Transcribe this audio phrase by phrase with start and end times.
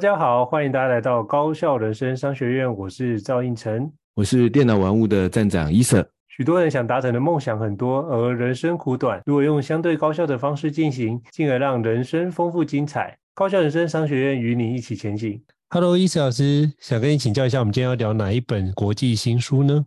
[0.00, 2.74] 家好，欢迎大家来到高校人生商学院。
[2.74, 6.10] 我是赵应成，我是电脑玩物的站长伊瑟。
[6.26, 9.20] 许多人想达成的梦想很多，而人生苦短。
[9.26, 13.14] 如果用相对高效的方式进行，进而让人生丰富精彩。
[13.34, 15.44] 高校人生商学院与你一起前进。
[15.68, 19.84] Hello，伊瑟老师，想跟你请教一下，我们今天要聊哪一本国际新书呢？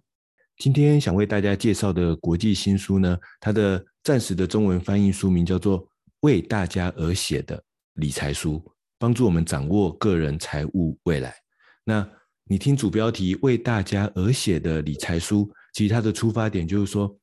[0.57, 5.79] 今天想为大家介绍的国际新书呢，它的暂时的中文翻译书名叫做
[6.19, 7.59] 《为大家而写的
[7.95, 8.61] 理财书》。
[9.03, 11.35] 帮助我们掌握个人财务未来。
[11.83, 12.09] 那
[12.45, 17.13] 你听主标题“为大家而写的理财书”，其实它的出发点就是说，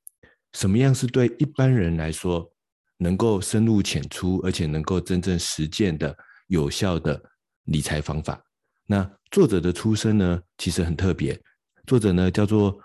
[0.52, 2.46] 什么样是对一般人来说
[2.98, 6.14] 能够深入浅出，而且能够真正实践的
[6.48, 7.18] 有效的
[7.64, 8.38] 理财方法。
[8.84, 11.40] 那作者的出身呢，其实很特别。
[11.86, 12.78] 作者呢叫做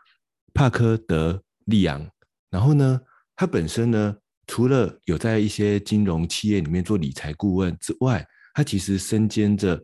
[0.54, 2.10] 帕科德利昂，
[2.50, 3.02] 然后呢，
[3.36, 4.16] 他本身呢，
[4.48, 8.26] 除了有在一些金融企业里面做理财顾问之外，
[8.56, 9.84] 他其实身兼着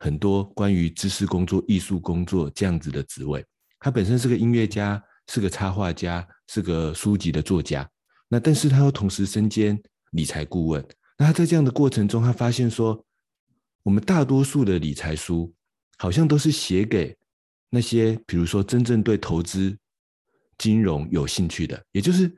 [0.00, 3.44] 很多关于知识工作、艺术工作这样子的职位。
[3.78, 7.88] 他本身是个音乐家，是个插画家，是个书籍的作家。
[8.28, 10.84] 那但是他又同时身兼理财顾问。
[11.16, 13.04] 那他在这样的过程中，他发现说，
[13.84, 15.54] 我们大多数的理财书
[15.96, 17.16] 好像都是写给
[17.70, 19.78] 那些，比如说真正对投资、
[20.58, 22.28] 金融有兴趣的，也就是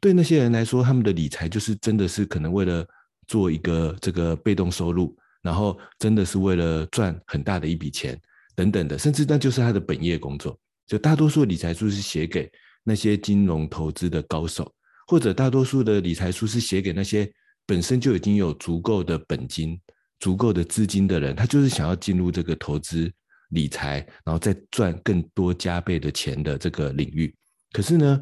[0.00, 2.88] 对那些人来说，他们的理财就是真的是可能为了。
[3.28, 8.20] 做一个这个被动收入，然后真的是为了赚很大的一笔钱
[8.56, 10.58] 等等的，甚至那就是他的本业工作。
[10.86, 12.50] 就大多数理财书是写给
[12.82, 14.74] 那些金融投资的高手，
[15.06, 17.30] 或者大多数的理财书是写给那些
[17.66, 19.78] 本身就已经有足够的本金、
[20.18, 23.12] 足够的资金的人，他就是想要进入这个投资
[23.50, 27.34] 理财，然后再赚更多加倍的钱的这个领域。
[27.72, 28.20] 可是呢，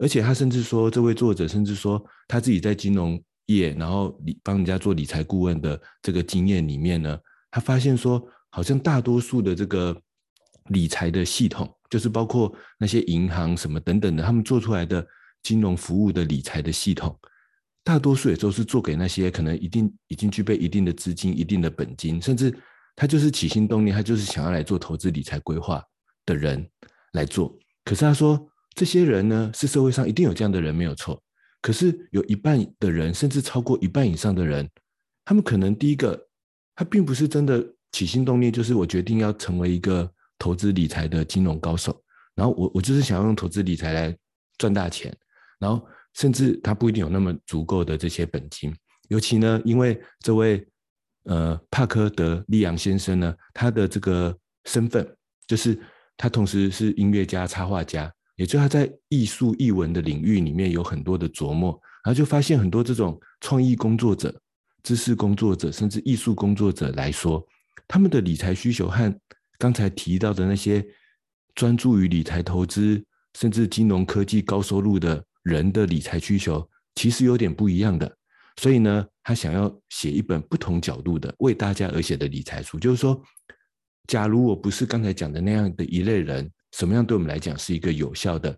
[0.00, 3.22] 而且他甚至说，这位作者甚至说他自己在金融。
[3.46, 7.18] 业，然后理帮人家做理财顾问的这个经验里面呢，
[7.50, 9.96] 他发现说，好像大多数的这个
[10.68, 15.06] 理财的系统，就是包括那些银行什么等等的，他们做出来的
[15.42, 17.18] 金融服务的理财的系统，
[17.82, 22.56] 大多数也都是做给那些可能一定已经具备一定的资金、一定的本金，甚至
[22.94, 25.82] 他就是起心动念，他就是想要来做投资理财规划
[26.24, 26.64] 的人
[27.12, 27.52] 来做。
[27.84, 31.20] 可是他说，这些人呢，是社会上一定有这样的人，没有错。
[31.62, 34.68] 可是有一半的人，甚至超过一半以上的人，
[35.24, 36.20] 他们可能第一个，
[36.74, 41.96] 他并不是真的起心动念，就是我决定要成为一个投资理财的金融高手，
[42.34, 44.16] 然后我我就是想要用投资理财来
[44.58, 45.16] 赚大钱，
[45.60, 48.74] 然后甚至他不一定有那么足够的这些本金，
[49.08, 50.66] 尤其呢，因为这位
[51.26, 55.08] 呃帕科德利昂先生呢，他的这个身份
[55.46, 55.80] 就是
[56.16, 58.12] 他同时是音乐家、插画家。
[58.42, 64.36] 也就他在艺术艺文的领域里面有很多的琢磨，然后就发现很多这种创意工作者、
[64.82, 67.46] 知识工作者，甚至艺术工作者来说，
[67.86, 69.16] 他们的理财需求和
[69.58, 70.84] 刚才提到的那些
[71.54, 73.00] 专注于理财投资，
[73.38, 78.12] 甚至金融科技高收入的人的理财需求，其实有点不一样的。
[78.56, 83.22] 所以呢，他想要写一本不同角度的为大家而写的理财书，就是说，
[84.08, 86.50] 假如我不是刚才讲的那样的一类人。
[86.72, 88.56] 什么样对我们来讲是一个有效的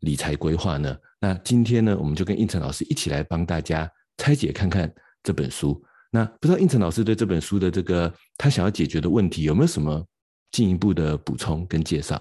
[0.00, 0.96] 理财规划呢？
[1.20, 4.92] 那今天呢，我们就跟应成老师一起来帮大家拆解看看
[5.22, 5.80] 这本书。
[6.10, 10.04] 那不知道应成老师对这本书的这个他想要解决的问题有没有什么
[10.50, 12.20] 进一步的补充跟介绍？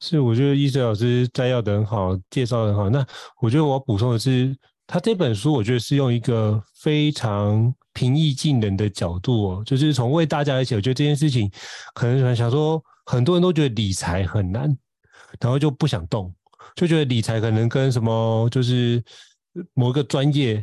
[0.00, 2.90] 是，我觉得伊瑟老师摘要的很好，介绍的很好。
[2.90, 3.06] 那
[3.40, 4.54] 我觉得我要补充的是，
[4.86, 10.76] 他这本书我觉得是用一个非常平易近人的角度哦，就是从为大家而写。
[10.76, 11.50] 我觉得这件事情
[11.94, 12.82] 可能想说。
[13.06, 14.76] 很多人都觉得理财很难，
[15.40, 16.34] 然后就不想动，
[16.74, 19.02] 就觉得理财可能跟什么就是
[19.72, 20.62] 某个专业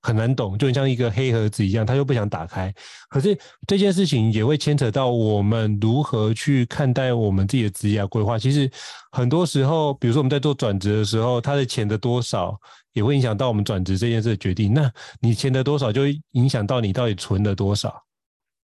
[0.00, 2.72] 很难懂，就很像一个黑盒子一样，他又不想打开。
[3.08, 3.36] 可是
[3.66, 8.38] 这件事情也会牵扯到我们如何去看待我们自己的职业规划。
[8.38, 8.70] 其实
[9.12, 12.56] 很多时候，比如说我们在做转职的时候，他的钱的多少
[12.92, 14.72] 也会影响到我们转职这件事的决定。
[14.72, 14.90] 那
[15.20, 16.02] 你钱的多少，就
[16.32, 18.02] 影响到你到底存了多少。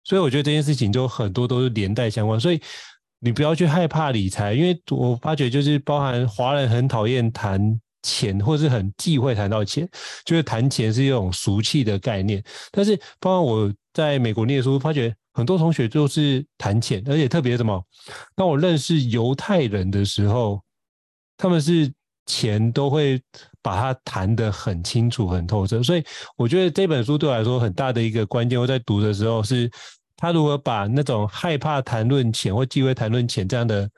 [0.03, 2.39] 所以我觉得这件事情就很多都是连带相关。
[2.39, 2.61] 所以
[3.21, 7.59] 你不要去害怕理财，因为我发觉就是包含华人很讨厌谈
[8.01, 9.87] 钱，或是很忌讳谈到钱，
[10.23, 12.41] 就是谈钱是一种俗气的概念。
[12.71, 17.83] 但是包括我在美国念书，发觉很多同学就是谈钱，而且特别什么，
[18.37, 20.61] 当我认识犹太人的时候，
[21.35, 21.91] 他们是
[22.25, 23.21] 钱都会
[23.61, 25.83] 把它谈得很清楚、很透彻。
[25.83, 26.03] 所以
[26.37, 29.69] 我觉得这本书对我来说很大的一个关键，我在读的时候是。
[30.19, 33.89] 他如何把那种害怕谈论钱或忌讳谈论钱这样的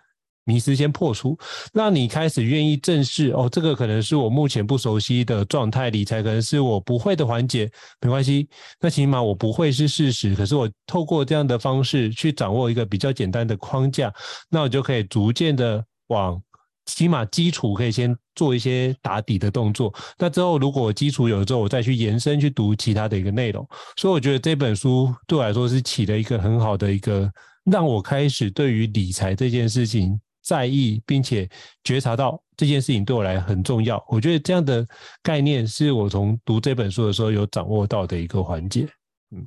[0.46, 1.38] 迷思先破除，
[1.74, 7.70] 让你开始愿意正视哦，这个可能是我目前不熟悉的状态，理财可能是我不会的环节，
[8.00, 8.48] 没关系，
[8.80, 14.14] 那起码我不会是事实，可是我透过这样的方式去掌握一个比较简单的框架，
[14.50, 16.42] 那我就可以逐渐的往。
[16.86, 23.68] 起码基础可以先做一些打底的动作，那之后如果基础有了之后，我再去延伸去读其他的一个内容。
[23.98, 27.32] 所以我觉得这本书对我来说是起了一个很好的一个，
[27.66, 31.48] 让我开始对于理财这件事情在意，并且
[31.84, 34.04] 觉察到这件事情对我来很重要。
[34.08, 34.86] 我觉得这样的
[35.22, 38.88] 概念是我从读这本书的时候有掌握到的一个环节。
[39.30, 39.46] 嗯，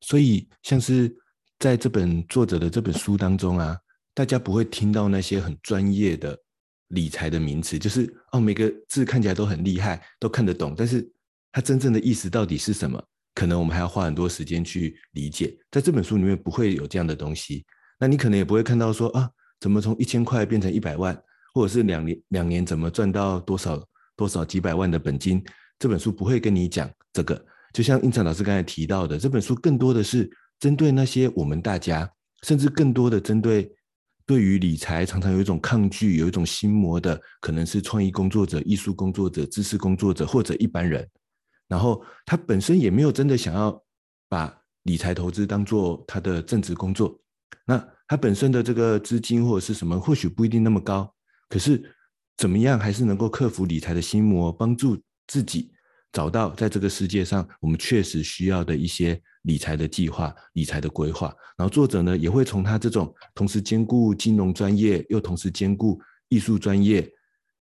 [0.00, 1.14] 所以像是
[1.60, 3.78] 在这本作者的这本书当中啊。
[4.16, 6.34] 大家不会听到那些很专业的
[6.88, 11.06] 理财的名词，就是哦，每个字看起来都很厉害，都看得懂，但是
[11.52, 12.98] 它真正的意思到底是什么？
[13.34, 15.54] 可能我们还要花很多时间去理解。
[15.70, 17.66] 在这本书里面不会有这样的东西，
[18.00, 19.28] 那你可能也不会看到说啊，
[19.60, 21.14] 怎么从一千块变成一百万，
[21.52, 23.86] 或者是两年两年怎么赚到多少
[24.16, 25.44] 多少几百万的本金？
[25.78, 27.44] 这本书不会跟你讲这个。
[27.74, 32.10] 就像胤丞老师刚才提到的，这本书更多的是针对那些我们大家，
[32.44, 33.70] 甚至更多的针对。
[34.26, 41.08] 对于理财，常常有一种抗拒，有一种心魔的，可能是创意工作者、艺术工作者、知识工作者或者一般人。
[41.68, 43.80] 然后他本身也没有真的想要
[44.28, 44.52] 把
[44.82, 47.18] 理财投资当做他的正职工作。
[47.64, 51.12] 那他本身的这个资金或者是什么，或许不一定那么高。
[51.48, 51.94] 可是
[52.36, 55.72] 怎么样，还是能够克服理财的心魔，帮助自己。
[56.12, 67.08] 找到在这个世界上我们确实需要的一些理财的计划、理财的规划，然后作者呢也会从他这种同时兼顾金融专业又同时兼顾艺术专业、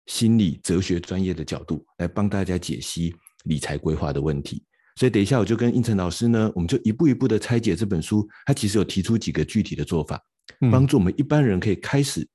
[0.06, 3.14] 心理哲学专业的角度来帮大家解析
[3.44, 4.64] 理财规划的问题。
[4.96, 10.20] 所以等一下我就跟胤丞老师呢，我们就一步一步的拆解这本书，他其实有提出几个具体的做法，
[10.70, 12.26] 帮助我们一般人可以开始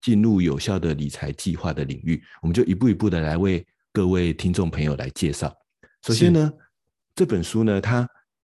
[0.00, 2.22] 进入有效的理财计划的领域。
[2.42, 3.64] 我们就一步一步的来为。
[3.92, 5.54] 各位听众朋友来介绍。
[6.04, 6.52] 首先呢，
[7.14, 8.04] 这本书呢，它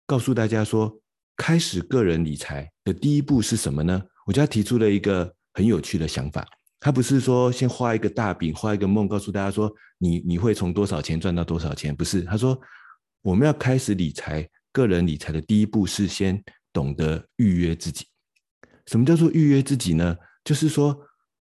[0.07, 0.99] 告诉大家说，
[1.35, 4.01] 开始个人理财的第一步是什么呢？
[4.25, 6.47] 我就要提出了一个很有趣的想法。
[6.79, 12.21] 他不是说先画一个大饼，画一个梦，告诉大家说你你会从多少钱赚到多少钱，不是。
[12.21, 12.57] 他说
[13.21, 18.07] 我们要开始理财，个人理财的第一步是先懂得预约自己。
[18.85, 20.15] 什么叫做预约自己呢？
[20.43, 20.97] 就是说。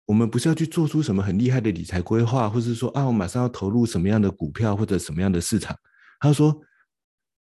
[0.06, 5.72] 我们不是要去做出什么很厉害的理财规划，或是说啊，我马上要投入什么样的股票或者什么样的市场。
[6.18, 6.60] 他说，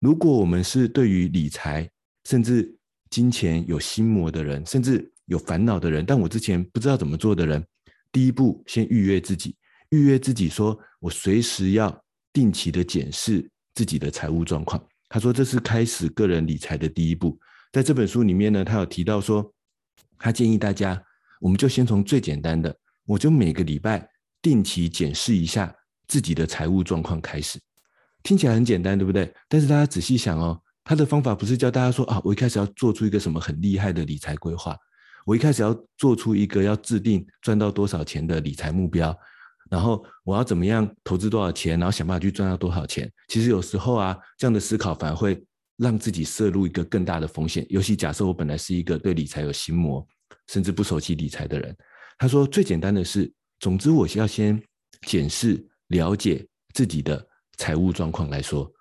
[0.06, 1.90] 如果我们是对于理财
[2.26, 2.72] 甚至
[3.10, 7.66] 金钱有心魔的人，甚至有烦恼的人，但我之前不知道怎么做的人，
[8.12, 9.56] 第一步先预约自己，
[9.90, 14.80] 预约自己，说我随时要定期的检视自己的财务状况。
[15.10, 17.36] 他说，这是开始个人理财的第一步。
[17.72, 19.52] 在这本书里面呢，他有提到说，
[20.20, 21.02] 他建议大家。
[21.42, 24.08] 我们就先从最简单的，我就每个礼拜
[24.40, 25.76] 定期检视一下
[26.08, 27.60] 自己的财务状况开始。
[28.26, 29.34] 听起来很简单，对不对？
[29.48, 34.76] 但是大家仔细想哦，他的方法不是教大家说啊，我一开始要做出一个什么很厉害的理财规划，
[35.26, 39.18] 我一开始要做出一个要制定赚到多少钱的理财目标，
[39.70, 43.10] 然后我要怎么样投资多少钱，然后想办法去赚到多少钱。
[43.30, 45.42] 其实有时候啊，这样的思考反而会
[45.78, 47.66] 让自己摄入一个更大的风险。
[47.70, 50.06] 尤其假设我本来是一个对理财有心魔。
[50.48, 51.76] 甚至不熟悉理财的人，
[52.20, 54.62] 他说最简单的是，总之我要先
[55.08, 57.26] 检视、了解自己的
[57.58, 58.72] 财务状况来说，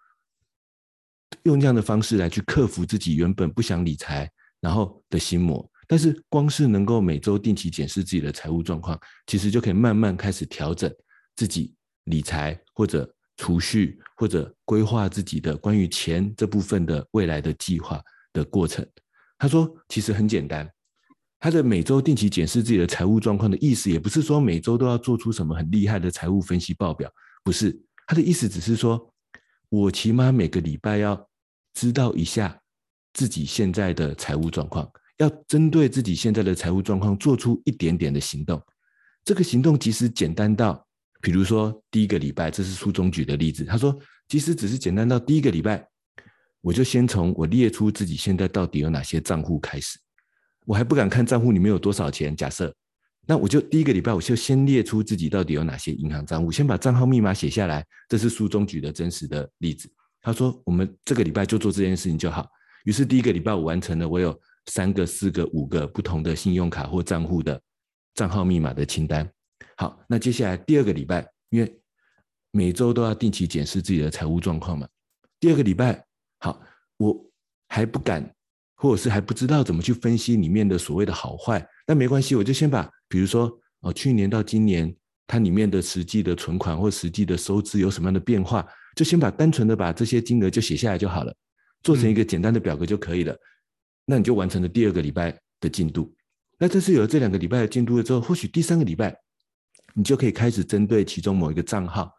[1.43, 5.69] 用这样的方式来去克服自己原本不想理财然后的心魔。
[5.87, 10.91] 但是光是能够每周定期检视自己的财务状况，其实就可以慢慢开始调整
[11.37, 18.01] 自己理财或者储蓄或者规划自己的关于钱这部分的未来的计划
[18.33, 18.87] 的过程。
[19.37, 20.67] 他说其实很简单。
[21.39, 27.13] 他的每周定期检视自己的财务状况的意思，也不是说每周都要做出什么很厉害的财务分析报表，
[27.43, 27.79] 不是。
[28.07, 29.13] 他的意思只是说，
[29.69, 31.29] 我起码每个礼拜要
[31.73, 32.61] 知道一下
[33.13, 38.63] 自己现在的财务状况，要针对自己现在的财务状况做出一点点的行动。
[39.25, 40.87] 这个行动即使简单到，
[41.21, 43.65] 比如说第一个礼拜，这是书中举的例子。
[43.65, 45.89] 他说，即使只是简单到第一个礼拜，
[46.61, 49.99] 我就先从我列出自己现在到底有哪些账户开始。
[50.67, 52.37] 我还不敢看账户里面有多少钱。
[52.37, 52.75] 假设，
[53.27, 57.85] 那我就第一个礼拜我就先列出自己到底有哪些银行账户，先把账号密码写下来。
[58.09, 59.91] 这是书中举的真实的例子。
[60.21, 62.47] 他说我们这个礼拜就做这件事情就好。
[62.85, 67.61] 于是第一个礼拜我完成了，我有三个、四个、五个不同的信用卡或账户的
[68.15, 69.27] 账号密码的清单。
[69.77, 71.81] 好，那接下来第二个礼拜，因为
[72.51, 74.87] 每周都要定期检视自己的财务状况嘛。
[75.41, 76.05] 第二个礼拜，
[76.41, 76.61] 好，
[76.99, 77.31] 我
[77.69, 78.35] 还不敢，
[78.77, 81.67] 或者是还不知道怎么去分析里面的所谓的好坏。
[81.87, 84.95] 那没关系，我就先把，比如说哦，去年到今年
[85.27, 91.35] 它里面的实际的存款或实际的收支有什么样的变化，就先把单纯的把这些金额就写下来就好了，
[91.83, 93.33] 做成一个简单的表格就可以了。
[93.33, 93.39] 嗯、
[94.07, 96.15] 那你就完成了第二个礼拜的进度。
[96.59, 99.17] 那这是有了这两个礼拜的进度了之后，或许第三个礼拜。
[99.97, 102.13] 你就可以开始针对其中某一个账号，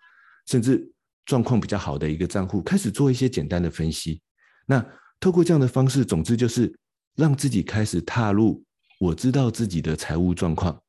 [0.48, 0.90] 甚至
[1.26, 4.22] 状况比较好的一个账户，开始做一些简单的分析。
[4.66, 4.82] 那
[5.20, 6.74] 透过这样的方式，总之就是
[7.18, 8.64] 让自己开始踏入
[9.00, 10.82] 我知道自己的财务状况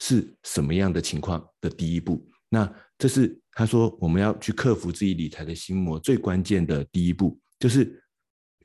[0.00, 2.26] 是什么样的情况的第一步。
[2.48, 8.02] 那这是他说我们要去克服自己理财的心魔最关键的第一步，就是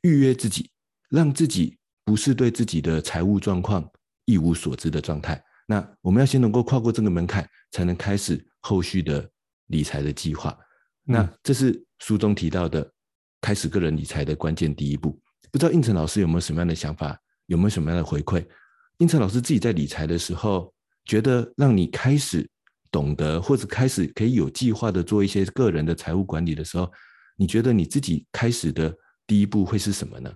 [0.03, 0.69] 预约自己，
[1.09, 3.87] 让自己不是对自己的财务状况
[4.25, 5.43] 一无所知的状态。
[5.67, 9.29] 那我们要先能够跨过这个门槛，才能开始后续的
[9.67, 10.57] 理财的计划。
[11.03, 12.91] 那这是书中提到的
[13.41, 15.19] 开始个人理财的关键第一步。
[15.51, 18.45] 不知道应成老师有没有什么样的想法，有没有什么样的回馈？
[18.99, 20.73] 胤丞老师自己在理财的时候，
[21.05, 22.47] 觉得让你开始
[22.91, 26.89] 懂得或者开始可以有计划的做一些个人的财务管理的时候，
[27.37, 28.93] 你觉得你自己开始的
[29.25, 30.31] 第一步会是什么呢？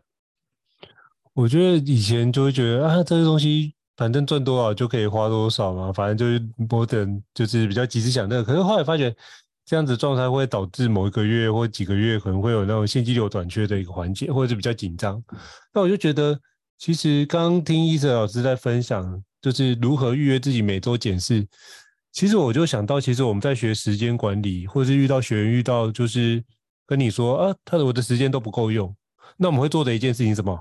[1.34, 3.76] 我觉得以前就会觉得啊，这些东西。
[3.96, 8.44] 反正赚多少就可以花多少嘛，反正就是我等就是比较及时享乐。
[8.44, 9.16] 可是后来发觉
[9.66, 15.24] 这样子状态会导致某一个月或几个月可能会有那种现金流短缺的一个环节，或者是比较紧张。
[15.72, 16.38] 那我就觉得，
[16.78, 21.48] 其实刚听伊泽老师在分享，就是如何预约自己每周检视。
[22.12, 26.44] 其实我就想到，其实我们在学时间管理，或者是遇到学员遇到就是
[26.86, 28.96] 跟你说啊，他的我的时间都不够用，
[29.38, 30.60] 那我们会做的一件事情是什么？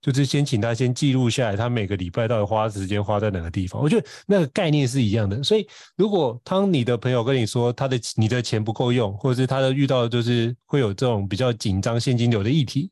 [0.00, 3.80] 就是先请他先记录下来，他每个礼拜到底花时间花在哪个地方。
[3.80, 5.40] 我觉得那个概念是一样的。
[5.44, 5.64] 所以，
[5.96, 12.90] 如果当你的朋友跟你说他的你的钱不够用，或者是他的遇到就是会有这种比较紧张现金流的议题，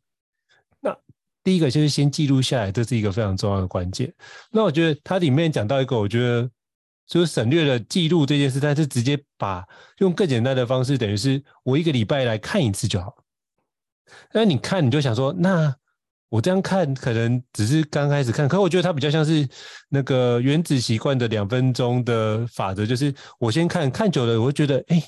[1.43, 4.13] 第一个就是先记录下来，这是一个非常重要的关键。
[4.51, 6.51] 那我觉得它里面讲到一个，我觉得
[7.07, 9.65] 就是省略了记录这件事，但是直接把
[9.99, 13.15] 用更简单的方式，等于是我一个礼拜来看一次就好。
[14.33, 15.75] 那你看你就想说那。
[16.31, 19.45] 我这样看可能只是刚开始看，可我觉得它比较像是
[19.89, 25.03] 那个原子习惯的两分钟的法则，就是我先看看久了，我会觉得哎，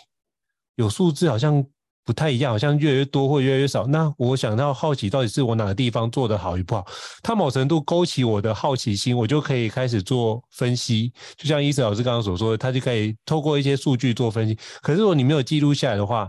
[0.75, 1.65] 有数字好像
[2.04, 3.87] 不太一样，好像越来越多或越来越少。
[3.87, 6.85] 那我想到好奇，到底是我哪个地方做的好与不好？
[7.23, 11.12] 它某程度勾起我的好奇心，我就可以开始做分析。
[11.37, 14.59] 就像伊瑟老师刚刚所说的，他就可以透过一些数据做分析。
[14.80, 16.28] 可是如果你没有记录下来的话，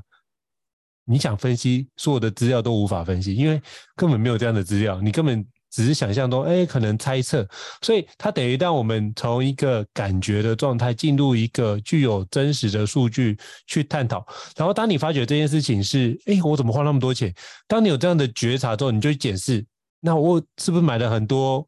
[1.06, 3.62] 你想分析所有的资料都无法分析，因为
[3.96, 7.46] 根本没有这样的资料，你根本只是想象中，哎，可能猜测，
[7.82, 14.24] 所以它等于让我们从一个感觉的状态进入一个具有真实的数据去探讨。
[14.56, 17.34] 然后当你发觉这件事情是，哎，我怎么花那么多钱？
[17.68, 19.66] 当你有这样的觉察之后，你就去检视，
[20.00, 21.68] 那我是不是买了很多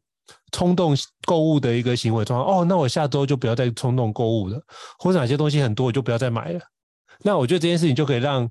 [0.52, 0.96] 冲动
[1.26, 2.60] 购物的一个行为状况？
[2.60, 4.62] 哦，那我下周就不要再冲动购物了，
[4.98, 6.60] 或者哪些东西很多我就不要再买了。
[7.22, 8.48] 那我觉得这件事情就可以让。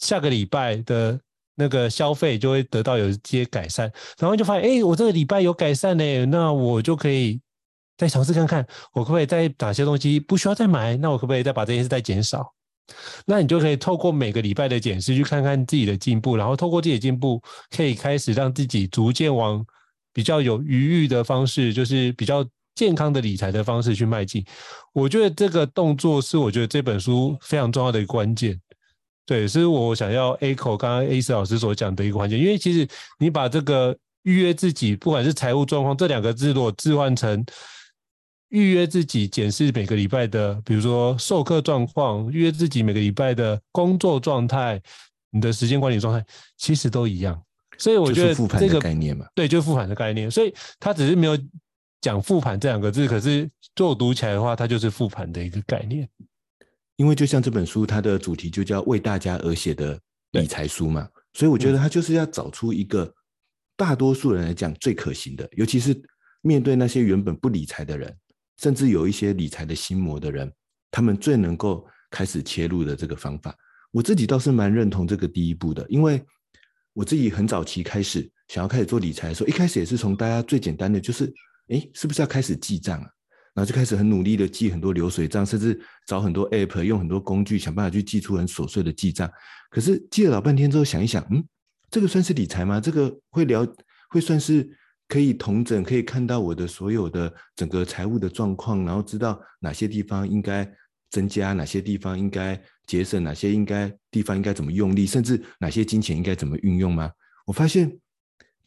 [0.00, 1.18] 下个礼拜的
[1.58, 7.40] 那个消费就会得到有一些改善，然后就发现，哎，我这个礼拜有改善呢，那我就可以
[7.96, 12.54] 再尝试看看，我可不可以在哪些东西不需要再买，那我可不可以再把这件事再减少？
[13.26, 17.42] 那你就可以透过每个礼拜的检视去看看自己的进步，然后透过自己的进步，
[17.76, 19.62] 可以开始让自己逐渐往
[20.12, 22.46] 比较有余裕的方式，就是比较
[22.76, 24.42] 健康的理财的方式去迈进。
[24.94, 28.58] 我觉得这个动作是我觉得这本书非常重要的一个关键。
[29.28, 37.44] 对，是我想要 echo 刚刚 A 斯老师所讲的一个环节，因为其实你把这个预约自己，不管是财务状况这两个字，如果置换成
[38.48, 44.80] 预约自己检视每个礼拜的，比如说授课状况，预约自己每个礼拜的工作状态，
[45.30, 46.24] 你的时间管理状态，
[46.56, 47.38] 其实都一样。
[47.76, 50.30] 所以我觉得这个概念嘛，对，就是复盘的概念。
[50.30, 51.38] 所以他只是没有
[52.00, 56.08] 讲复盘这两个字，可是做读起来的话，它就是复盘的一个概念。
[56.98, 59.98] 因为就像这本书，它的主题就叫为大家而写的
[60.32, 63.14] 理财书嘛，所以我觉得它就是要找出一个
[63.76, 65.96] 大多数人来讲最可行的，尤其是
[66.42, 68.12] 面对那些原本不理财的人，
[68.60, 70.52] 甚至有一些理财的心魔的人，
[70.90, 73.56] 他们最能够开始切入的这个方法。
[73.92, 76.20] 我自己倒是蛮认同这个第一步的，因为
[76.94, 81.32] 我自己很早期开始想要开始做理财的时候，一开始也是从大家最简单的，就是
[81.68, 83.08] 哎，是不是要开始记账啊？
[83.58, 89.28] 然后就开始很努力的记很多流水账，甚至找很多 app，用很多工具，想办法去记出很琐碎的记账。
[89.68, 91.44] 可是记了老半天之后，想一想，嗯，
[91.90, 92.80] 这个算是理财吗？
[92.80, 93.66] 这个会聊，
[94.10, 94.70] 会算是
[95.08, 100.64] 可以统整，可以看到我的所有的整个财务的状况，然后知道哪些地方应该
[101.10, 107.10] 增加，哪些地方应该节省，哪些应该地方应该怎么用力，甚至哪些金钱应该怎么运用吗？
[107.44, 107.98] 我发现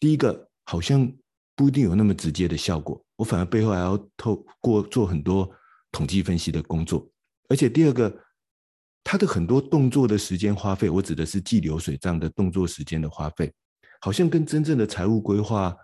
[0.01, 1.09] 第一个好像
[1.61, 5.47] 不一定有那么直接的效果，我反而背后还要透过做很多
[5.91, 7.07] 统计分析的工作，
[7.49, 8.11] 而且第二个。
[9.03, 13.51] 他的很多动作的时间花费，我指的是记流水账的动作时间的花费，
[13.99, 15.75] 好像跟真正的财务规划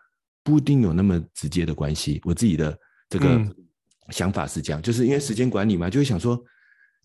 [0.44, 2.22] 不一定有那么直接的关系。
[2.24, 2.78] 我自己的
[3.10, 3.44] 这个
[4.10, 6.40] 想法是这样，就是因为时间管理嘛，就会想说，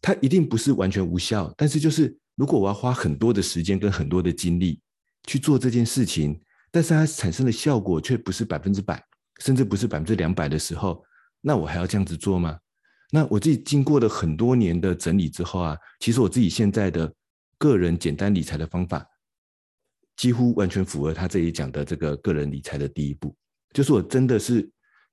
[0.02, 4.78] 它一定不是完全无效，但是就是如果我要花很多的时间跟很多的精力
[5.26, 6.38] 去做这件事情，
[6.72, 9.00] 但是它产生的效果却不是百分之百，
[9.38, 11.04] 甚至不是百分之两百的时候，
[11.40, 12.58] 那我还要这样子做吗？
[13.10, 17.12] 那我自己经过了很多年的整理之后啊，其实我自己现在的
[17.58, 19.06] 个人简单理财的方法，
[20.16, 23.36] 几乎完全符合他这里讲的这个个人理财的第一步。
[23.74, 24.66] 就是我真的是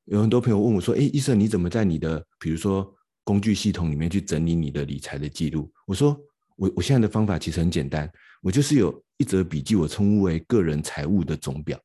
[0.06, 2.90] 有很多朋友问我说：“哎，医生，你怎么在你的比如说
[3.26, 6.18] 工具系统里面去整理你的理财的记录？”我说
[6.56, 8.10] ：“我我现在的方法其实很简单，
[8.42, 11.80] 我就是有一则笔记，我称呼为个人财务的总表。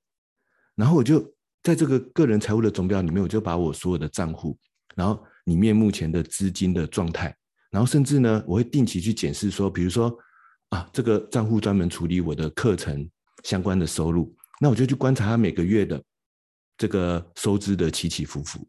[0.74, 1.20] 然后我就
[1.62, 4.58] 在这个个人财务的总表里面，我就把我所有的账户，
[4.94, 5.24] 然后。
[5.44, 7.36] 里面目前的资金的状态，
[7.70, 10.18] 然后甚至呢，我会定期去检视说，比如说
[10.70, 13.06] 啊，这个账户专门处理我的课程
[13.42, 16.02] 相关的收入，那我就去观察他每个月的
[16.78, 18.66] 这个收支的起起伏伏。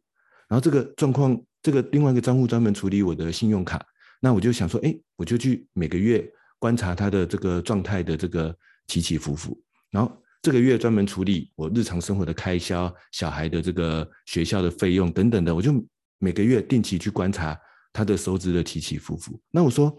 [0.50, 3.82] 然后这个状况，这个另外一个账户专门处理我的信用卡，
[4.20, 8.56] 那我就想说，哎，我就去每个月观察他的这个状态的这个
[8.88, 9.60] 起起伏伏。
[9.92, 15.74] 然后这个月专门处理我日常生活的开销、小孩的这个学校的费用等等的，我就。
[16.18, 17.60] 每个月定期去观察
[17.92, 19.40] 他的收支的起起伏伏。
[19.52, 19.96] 那我说，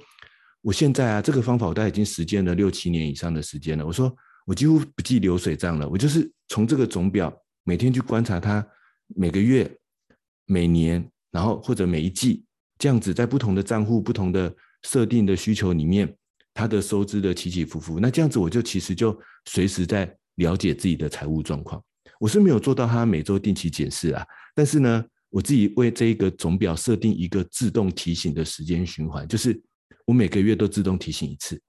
[0.62, 3.86] 我现在啊，这个方法我大概已经实践了六七年以上的时间了。
[3.86, 4.12] 我说，
[4.46, 7.32] 我几乎不记流水账了，我就是从这个总表
[7.64, 8.66] 每天去观察他
[9.14, 9.70] 每个月、
[10.46, 12.44] 每年，然后或者每一季
[12.78, 14.52] 这样子，在不同的账户、不同的
[14.84, 16.12] 设定的需求里面，
[16.56, 18.00] 他的收支的起起伏伏。
[18.00, 21.80] 那这样子，我就其实就随时在了解自己的财务状况。
[22.18, 25.04] 我是没有做到他每周定期检视啊，但是呢。
[25.28, 29.60] 我自己为这一个总表设定一个自动提醒的时间循环，就是
[30.06, 31.60] 我每个月都自动提醒一次，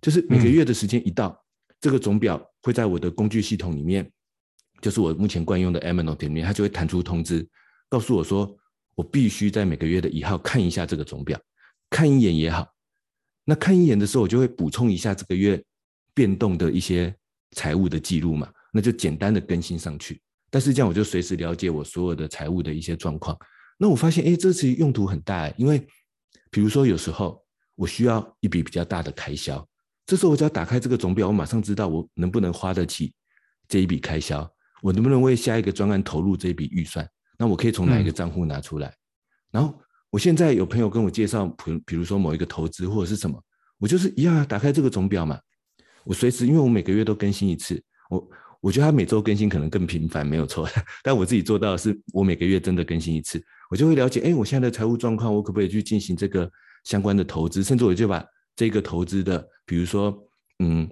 [0.00, 1.38] 就是每个月的时间一到，
[1.80, 4.10] 这个总表会在我的工具系统里面，
[4.80, 7.46] 就是我目前惯用的 Evernote 里面，它就会弹出通知，
[7.88, 8.56] 告诉我说
[8.96, 11.38] 我必须在每个月的一号看一下这个总表，
[11.90, 12.66] 看一眼也好，
[13.44, 15.62] 那看一眼的时候，我就会补充一下这个月
[16.14, 17.14] 变动的一些
[17.52, 20.20] 财务的记录嘛，那就简单的更新上去。
[20.50, 23.36] 但是这样我就随时了解我所有的财务的一些状况。
[23.76, 25.84] 那我发现，哎，这次用途很大，因为
[26.50, 27.42] 比如说有时候
[27.74, 29.66] 我需要一笔比较大的开销，
[30.06, 33.12] 这时候我只要打开这个总表，我马上知道我能不能花得起
[33.66, 34.48] 这一笔开销，
[34.80, 38.86] 我能不能为下一个专案投入这一笔预算，那我可以从哪一个账户拿出来？
[38.88, 38.94] 嗯、
[39.50, 39.78] 然后
[40.14, 43.36] 我现在有朋友跟我介绍，比比如说某一个投资或者是什么，
[43.78, 45.36] 我就是一样打开这个总表嘛，
[46.04, 48.30] 我随时，因为我每个月都更新一次，我。
[48.60, 50.66] 我觉得他每周更新可能更频繁，没有错。
[51.04, 53.38] 但我自己做到的是，我每个月真的更新一次，
[53.70, 56.50] 我就会了解，哎，我现在的财务状况，我可不可以去进行这个
[56.84, 57.62] 相关的投资？
[57.62, 58.24] 甚至我就把
[58.56, 60.18] 这个投资的，比如说，
[60.60, 60.88] 嗯，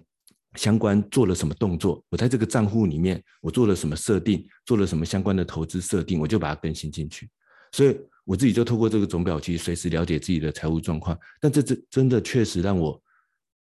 [0.56, 7.26] 相关做了什么动作，我在这个账户里面，我做了什么设定，做了什么相关的投资设定，我就把它更新进去。
[7.72, 11.18] 所以我自己就透过这个总表，去随时了解自己的财务状况。
[11.40, 13.00] 但这这真的确实让我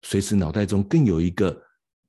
[0.04, 1.62] 随时脑袋中更有一个。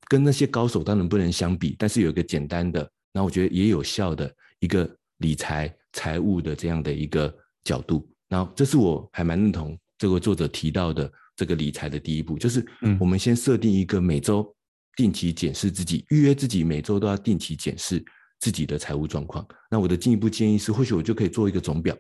[0.07, 4.31] 跟那些高手当然不能相比，但是有一个简单的，那我觉得也有效的
[4.61, 8.07] 一个理财财务的这样的一个角度。
[8.29, 12.65] 然后这是我还蛮认同这个作者提到的这个理财的第一步，就是
[13.01, 14.55] 我们先设定一个每周
[14.95, 18.05] 定期检视自己，预约自己每周都要定期检视
[18.39, 19.45] 自己的财务状况。
[19.71, 21.97] 那我的进一步建议是，或许我就可以做一个总表，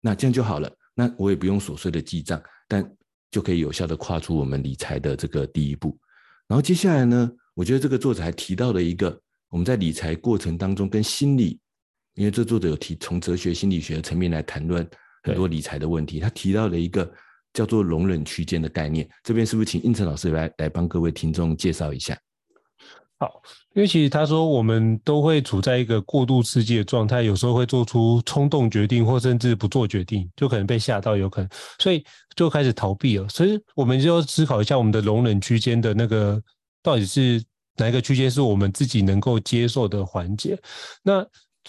[0.00, 0.70] 那这样就好了。
[0.94, 2.84] 那我也不用琐碎的记账，但
[3.30, 5.98] 就可以有效的跨出我们理财的这个第一步。
[6.46, 11.60] 然后接下来呢，我觉得这个作者还提到了一个我们在理财过程当中跟心理，
[12.14, 14.86] 因为这作者有提从哲学心理学的层面来谈论
[15.22, 17.10] 很多理财的问题，他提到了一个
[17.52, 19.08] 叫做容忍区间的概念。
[19.22, 22.18] 这边是不是请应成老师来来帮各位听众介绍一下？
[23.20, 23.42] 好，
[23.74, 32.02] 因为其实他说我们都会处在一个过度刺激的状态，有时候会做出冲动决定，或甚至不做决定，就可能被吓到，有可能，所以
[32.34, 33.28] 就开始逃避了。
[33.28, 36.42] 所以我们就思考一下，我们的容忍区间的那个
[36.82, 37.44] 到底是
[37.76, 40.58] 哪一个区间是我们自己能够接受的环节。
[41.02, 41.22] 那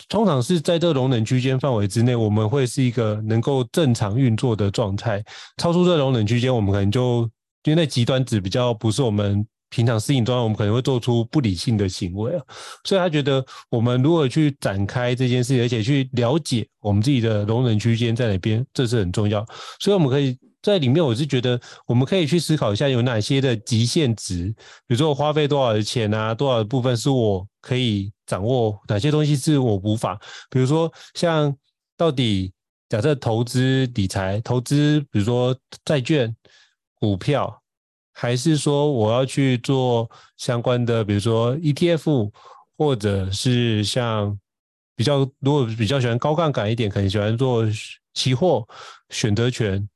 [0.07, 5.21] 通常是在这个容忍区间范围之内，我们会是一个能够正常运作的状态。
[5.57, 7.29] 超出这个容忍区间，我们可能就
[7.65, 12.43] 因为那极端值比较不是我们平常适应状态，我们可能会做出不理性的行为啊。
[12.83, 19.43] 所以他觉得，我们如果去展开这件事，而且去了解我们自己的容忍区间在哪边，这是很重要。
[19.79, 20.37] 所以我们可以。
[20.63, 24.53] 在里面，我是觉得我们可以去思考一下有哪些的极限值，
[24.85, 30.21] 比如说我花费多少的钱啊，多少的部分是我可以掌握，哪些东西是我无法。
[30.51, 31.51] 比如说像
[31.97, 32.53] 到底
[32.89, 36.31] 假设投资理财，投资比如说债券、
[36.93, 37.60] 股票，
[38.13, 42.31] 还是说我要去做相关的，比如说 ETF，
[42.77, 44.37] 或者是像
[44.95, 47.65] 比较如果比较喜欢高杠杆一点，可能喜欢做
[48.13, 48.67] 期货、
[49.09, 49.87] 选择权。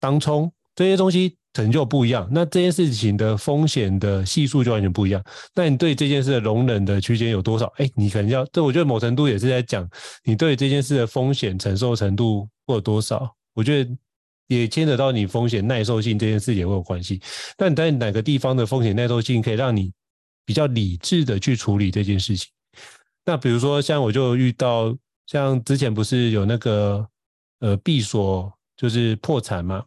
[0.00, 5.22] 当冲这些东西可能就不一样，那这件事情的风险的系数就完全不一样。
[5.54, 7.72] 那你对这件事的容忍的区间有多少？
[7.76, 9.88] 哎，你可能要，这我觉得某程度也是在讲
[10.24, 13.32] 你对这件事的风险承受程度会有多少。
[13.54, 13.90] 我觉得
[14.52, 17.20] 也牵扯到你风险耐受性这件事也会有关系。
[17.56, 19.92] 但你在哪个地方的风险耐受性可以让你
[20.44, 22.48] 比较理智的去处理这件事情？
[23.24, 27.06] 那比如说像我就遇到，像之前不是有那个
[27.60, 29.84] 呃闭锁就是破产嘛。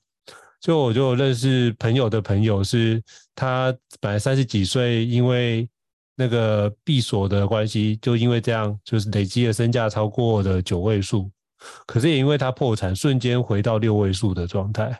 [0.61, 2.99] 就我就认识朋友的朋友，是
[3.35, 5.69] 他本来三十几岁，因为
[6.15, 11.29] 那个闭锁的关系，就因为这样，就是累积的身价超过了九位数，
[11.85, 14.97] 可是也因为他破产，瞬间回到六位数的状态。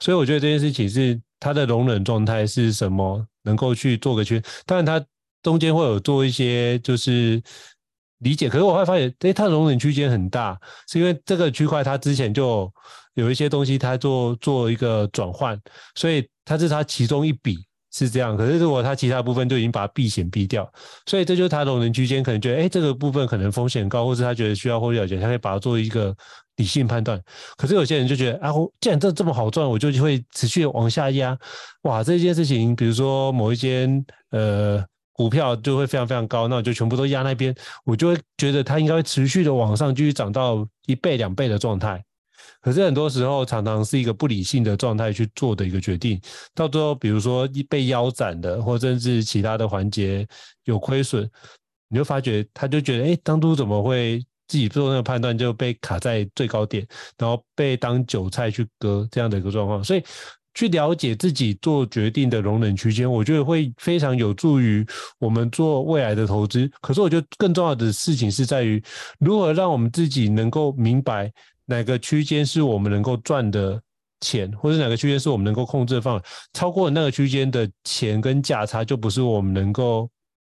[0.00, 4.42] 所以我觉得这件事情是他的容忍状态是什么，能够去做个圈。
[4.66, 5.04] 当然他
[5.42, 7.42] 中间会有做一些就是
[8.18, 12.72] 理解，可是我会发现，诶，他容忍区间很大，是因为这个区块他之前就。
[13.14, 15.60] 有一些东西他做做一个转换，
[15.96, 17.58] 所以它是他其中一笔
[17.98, 18.36] 是这样。
[18.36, 20.70] 可是如果他其他部分就已经把它避险避掉，
[21.06, 26.14] 所以这就是他容忍区间可能觉得，哎，这个部分可能风险高，或是他觉得需要获利了结，他可以把它做一个
[26.56, 27.20] 理性判断。
[27.56, 31.36] 可是有些人就觉得，啊，既然这这么好赚，我就会持续往下压。
[31.82, 42.02] 哇，这件事情，比如说某一间呃股票就会非常非常高，那我就全部都压那边，我就会觉得它应该会持续的往上继续涨到一倍两倍的状态。
[42.60, 46.20] 可是很多时候，常常是一个不理性的状态去做的一个决定，
[46.54, 50.26] 到最后，比如说被腰斩的，或甚至其他的环节
[50.64, 51.22] 有亏损，
[51.88, 54.18] 你就发觉他就觉得，哎，当初怎么会
[54.48, 59.82] 自己做那个判断就被卡在最高点，然后被当韭菜去割这样的一个状况。
[59.82, 60.02] 所以，
[60.54, 64.84] 去了解自己做决定的容忍区间，我觉得会非常有助于
[65.20, 66.68] 我们做未来的投资。
[66.80, 68.82] 可是，我觉得更重要的事情是在于
[69.20, 71.32] 如何让我们自己能够明白。
[71.68, 73.80] 哪个区间是我们能够赚的
[74.20, 76.22] 钱，或者哪个区间是我们能够控制的范围？
[76.54, 80.10] 超过那个区间的钱跟价差，就不是我们能够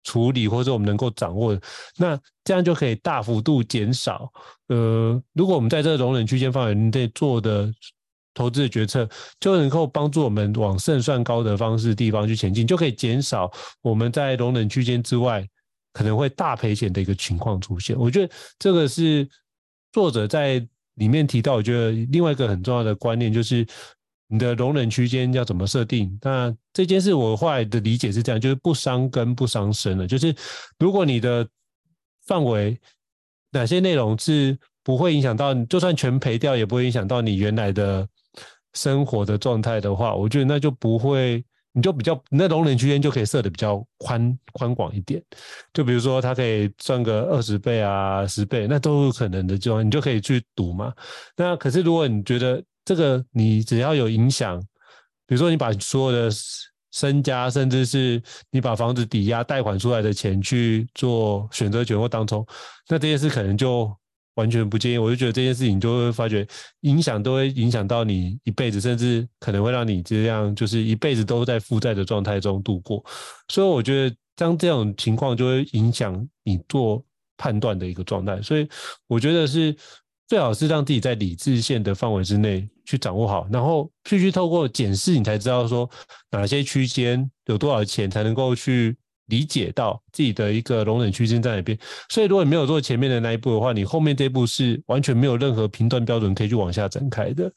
[0.04, 1.60] 处理或者我们能够掌握的。
[1.96, 4.32] 那这样就可以大幅度减少。
[4.68, 7.68] 呃，如果我们在这个容忍区间范围内做的
[8.32, 9.06] 投资的决策，
[9.40, 13.50] 就能够帮助我们往胜算高的方式地方去前进，就可以减少
[13.82, 15.44] 我们在容忍区间之外
[15.92, 17.98] 可能会大赔钱的一个情况出现。
[17.98, 19.28] 我觉得这个是
[19.92, 20.64] 作者在。
[20.94, 23.66] 里面提到，我觉得另外一个很重要的观念就是
[24.28, 26.18] 你的容忍区间要怎么设定。
[26.22, 30.06] 那这件事我后来的理解是这样，就是不伤根不伤身了。
[30.06, 30.34] 就是
[30.78, 31.48] 如果你的
[32.26, 32.78] 范围
[33.50, 38.06] 哪些内容是不会影响到，就算全赔掉也不会影响到你原来的
[38.74, 41.44] 生活的状态的话，我觉得那就不会。
[41.72, 45.22] 你就比较，那容忍区间就可以设的比较宽宽广一点，
[45.72, 50.92] 就比如说它可以赚个二十倍啊、十倍，那都有可能的，就你就可以去赌嘛。
[51.36, 54.60] 那可是如果你觉得这个你只要有影响，
[55.26, 56.34] 比如说你把所有的
[56.90, 62.44] 身家，甚至是你把房子抵押贷款出来的钱去做选择权或当冲，
[62.88, 63.90] 那这件事可能就。
[64.40, 66.46] 完全不建议，我就觉得这件事情就会发觉
[66.80, 73.04] 影响都会影响到你一辈子，甚至可能会让你这样就是一辈子都在负债的状态中度过。
[73.48, 77.04] 所以我觉得，当这种情况就会影响你做
[77.36, 78.40] 判断的一个状态。
[78.40, 78.66] 所以
[79.06, 79.76] 我觉得是
[80.26, 85.88] 最好是让自己在理智线的范围之内去掌握好，然后必须透过检视，你才知道说
[86.30, 88.96] 哪些区间有多少钱才能够去。
[89.30, 91.78] 理解到自己的一个容忍区间在哪边，
[92.10, 97.50] 所以如果你没有做前面的那一步的话，你后面这一步是完全没有任何评断标准可以去往下展开的。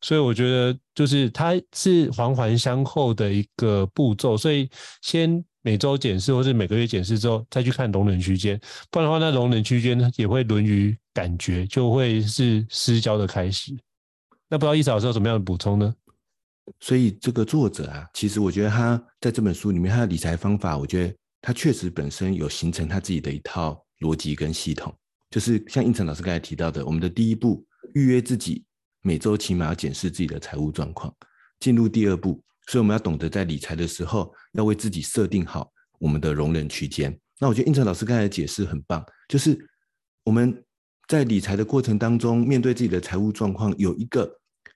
[0.00, 4.68] 所以我觉得就是它是环环相扣的一个步骤，所以
[5.02, 8.58] 先每周检视或是每个月检视之后，再去看容忍区间，
[8.90, 13.76] 不然的话，那容忍区间也会沦于感觉，就会是失焦的开始。
[14.48, 15.94] 那不知道易老师有什么样的补充呢？
[16.80, 24.94] 所以这个作者啊，其实我觉得他在这本书里面，他的理财方法，我觉得他确实本身有形成他自己的一套逻辑跟系统，
[25.30, 28.64] 就是像应成老师刚才提到的，我们的第一步预约自己
[29.02, 31.14] 每周起码要检视自己的财务状况，
[31.60, 37.18] 进入第二步，所以我们要懂得在理财的时候要为自己设定好我们的容忍区间。
[37.38, 39.56] 那我觉得应成老师刚才的解释很棒，就是
[40.24, 40.62] 我们
[41.06, 44.28] 在理财的过程当中，面对自己的财务状况，有一个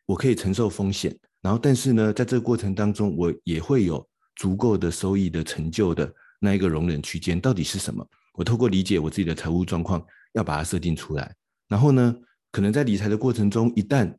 [0.07, 8.05] 我可以承受风险，然后但是呢，在这个过程当中，我也会有足够的收益的成就的那一个容忍区间到底是什么？
[8.35, 11.33] 我透过理解我自己的财务状况，要把它设定出来。
[11.68, 12.14] 然后呢，
[12.50, 14.12] 可能在理财的过程中，一旦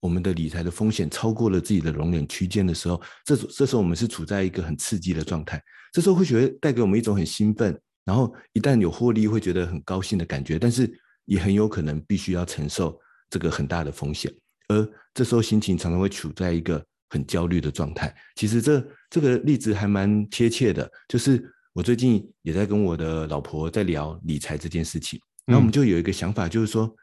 [0.00, 5.62] 我们的理财的风险超过了自己的容忍区间的时候，这这时候我们是处在一个很刺激的状态。
[5.92, 10.58] 这时候会觉得带给我们一种很兴奋，然后一旦有获利，会觉得很高兴的感觉。
[10.58, 10.90] 但是
[11.26, 14.32] 也很有可能必须要承受这个很大的风险，
[14.68, 18.12] 而这时候心情常常会处在一个很焦虑的状态。
[18.34, 26.94] 其实这这个例子还蛮贴切的，就是我最近也在跟我的老婆在聊理财这件事情，那我们就有一个想法，就是说，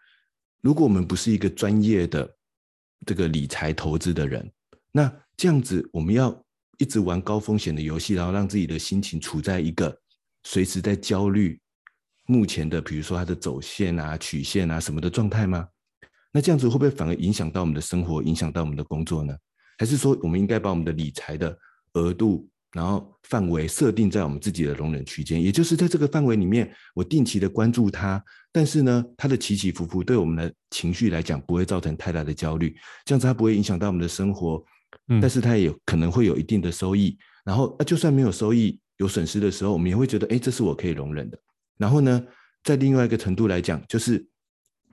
[0.62, 2.36] 如果我们不是一个专业的
[3.06, 4.52] 这个理财投资的人，
[4.92, 6.44] 那这样子我们要。
[6.80, 10.00] 一直玩高风险的游戏，然后让自己的心情处在一个
[10.44, 11.60] 随时在焦虑
[12.28, 15.68] 目前的，比如说它的走线啊、曲线啊什么的状态吗？
[16.32, 19.36] 那这样子会不会反而影响到我们的生活，影响到我们的工作呢？
[19.80, 21.58] 还是说我们应该把我们的理财的
[21.94, 32.76] 额度，然后范围设定在我们自己的容忍区间，也就是在这个范围里面，我定期的关注它，但是呢，它的起起伏伏对我们的情绪来讲不会造成太大的焦虑，
[33.06, 34.64] 这样子它不会影响到我们的生活。
[35.22, 41.38] 但是它也可能会有一定的收益，然后就算没有收益、有损失的时候，我们也会觉得，哎，这是我可以容忍的。
[41.78, 42.26] 然后呢，
[42.64, 44.26] 在另外一个程度来讲，就是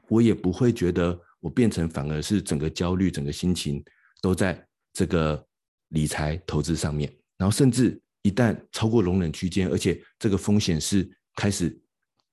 [0.08, 3.82] 我也不会觉得我变成反而是整个焦虑、整个心情
[4.20, 5.42] 都在这个
[5.90, 7.10] 理财投资上面。
[7.36, 11.76] 然后甚至一旦超过容忍区间，而且这个风险是开始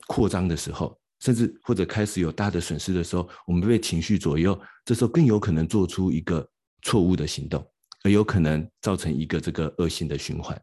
[0.07, 6.47] 扩张的时候，甚至或者开始有大的损失的时候，我们被情绪左右，这时候更有可能做出一个
[6.83, 7.65] 错误的行动，
[8.03, 10.59] 而有可能造成一个这个恶性的循环。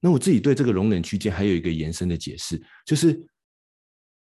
[0.00, 3.20] 那我自己对这个容忍区间还有一个延伸的解释，就是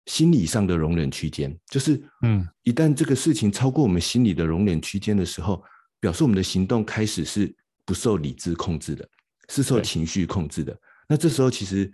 [0.06, 5.62] 心理上的容忍区间，就是嗯，一旦这个事情超过我们心理的容忍区间的时候，
[6.00, 9.06] 表示我们的行动开始是不受理智控制的，
[9.48, 10.78] 是受情绪控制的。
[11.08, 11.90] 那这时候，其实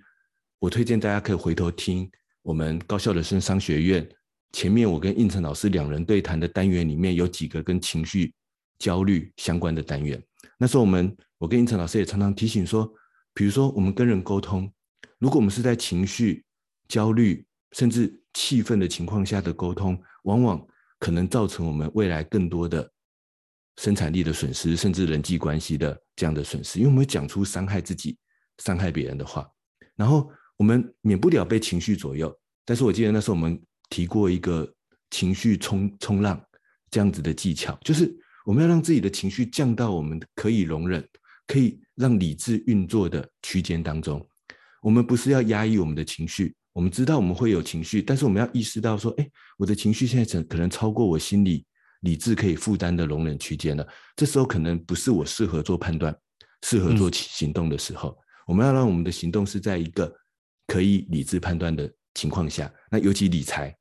[0.58, 2.10] 我推荐大家可以回头听
[2.42, 4.08] 我们高校人生商学院
[4.52, 8.32] 前面我跟应成老师两人对谈的单元里面有几个跟情绪。
[8.76, 10.20] 焦虑相关的单元，
[10.58, 12.92] 那时候我们我跟应成老师也常常提醒说，
[13.32, 14.70] 比如说我们跟人沟通，
[15.20, 16.44] 如果我们是在情绪、
[16.88, 20.66] 焦虑甚至气愤的情况下的沟通，往往
[20.98, 22.90] 可能造成我们未来更多的
[23.76, 28.16] 生产力的损失，甚至人际关系的这样的损失，因为我们会讲出伤害自己、
[28.58, 29.48] 伤害别人的话，
[29.96, 32.34] 然后我们免不了被情绪左右。
[32.64, 33.60] 但是我记得那时候我们
[33.90, 34.72] 提过一个
[35.10, 36.42] 情绪冲冲浪
[36.90, 38.14] 这样子的技巧，就是。
[38.46, 41.02] 我们要让自己的情绪降到我们可以容忍、
[41.46, 44.22] 可以让理智运作的区间当中。
[44.82, 51.64] 我们不是要压抑我们的情绪，我们知道我们会有情绪，但是我们要意识到说，哎，我的情绪现在可能超过我心里
[52.04, 53.86] 理智可以负担的容忍区间了。
[54.16, 56.16] 这时候可能不是我适合做判断、
[56.62, 58.10] 适合做行动的时候。
[58.10, 58.16] 嗯。
[58.46, 60.14] 我们要让我们的行动是在一个
[60.66, 62.72] 可以理智判断的情况下。
[62.90, 63.74] 那尤其理财，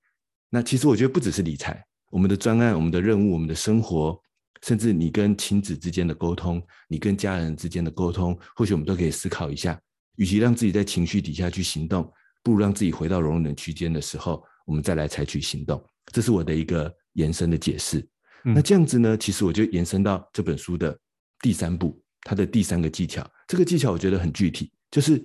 [0.50, 4.20] 那其实我觉得不只是理财，我们的专案、我们的任务、我们的生活。
[4.62, 9.78] 甚至你跟亲子之间的沟通，你跟家人之间的沟通，或许我们都可以思考一下，
[10.16, 12.10] 与其让自己在情绪底下去行动，
[12.42, 15.84] 不如让自己回到容忍区间的时候，我们再来采取行动。
[16.14, 18.08] 这是我的一个延伸的解释。
[18.44, 20.98] 那这样子呢，其实我就延伸到这本书的
[21.40, 23.30] 第三步，它的第三个技巧。
[23.48, 25.24] 这个技巧我觉得很具体，就是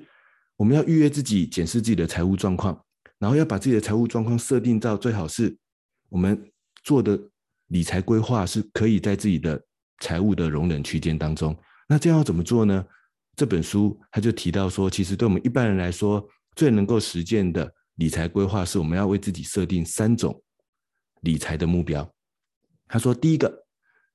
[0.57, 2.79] 我们要预约自己，检视自己的财务状况，
[3.19, 5.57] 然后要把自己的财务状况设定到最好是
[6.09, 6.51] 我们
[6.83, 7.19] 做的。
[7.71, 9.63] 理财规划是可以在自己的
[10.01, 11.55] 财务的容忍区间当中。
[11.87, 12.83] 那这样要怎么做呢？
[13.37, 16.27] 这本书他就提到说，其实对我们一般人来说，
[16.57, 20.43] 最能够实践的理财规划是我们要为自己设定三种
[21.21, 22.11] 理财的目标。
[22.89, 23.67] 他说，第一个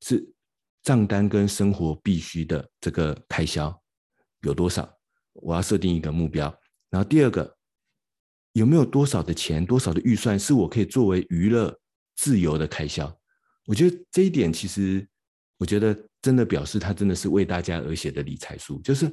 [0.02, 0.34] 是
[0.82, 3.82] 账单跟生活必须的这个开销
[4.42, 4.92] 有多少，
[5.34, 6.54] 我要设定一个目标。
[6.90, 7.56] 然后第二个，
[8.54, 11.80] 有没有多少的钱、多少的预算是我可以作为娱乐
[12.16, 13.16] 自由的开销？
[13.66, 15.08] 我觉得这一点其实，
[15.58, 18.82] 我觉得真的表示他真的是为大家而写的理财书。
[18.82, 19.06] 就是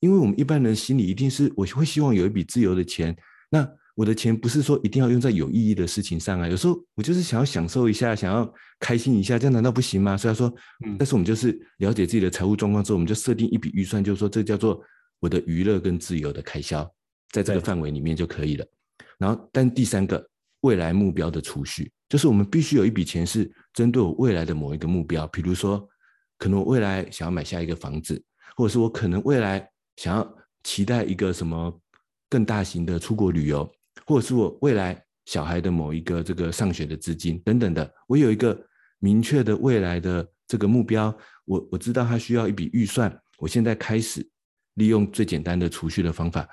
[0.00, 3.16] 因为我们一般人心里一定是，我会希望有一笔自由的钱。
[3.50, 6.48] 那我的钱不是说一定要用在有意义的事情上啊。
[6.48, 10.16] 有时候我就是想要享受一下，想要开心一下，这样难道不行吗？
[10.16, 10.54] 所以说，
[10.98, 14.80] 但是我们就是了解自己的财务状况之后，我们就设定一笔预算，就是说这叫做
[15.18, 16.88] 我的娱乐跟自由的开销。
[17.32, 18.64] 在这个范围里面就可以了。
[19.18, 20.24] 然后，但第三个
[20.60, 25.86] 未来目标的储蓄，就是我们必须有一笔钱是针对我未来的某一个目标，比如说，
[26.38, 28.22] 可能我未来想要买下一个房子，
[28.56, 31.80] 或者是我可能未来想要期待一个什么
[32.28, 33.68] 更大型的出国旅游，
[34.06, 38.58] 或者是我未来小孩的某一个这个上学的资金等等的，我有一个
[39.00, 41.14] 明确的未来的这个目标，
[41.44, 44.26] 我我知道他需要一笔预算，我现在开始
[44.74, 46.48] 利用最简单的储蓄的方法。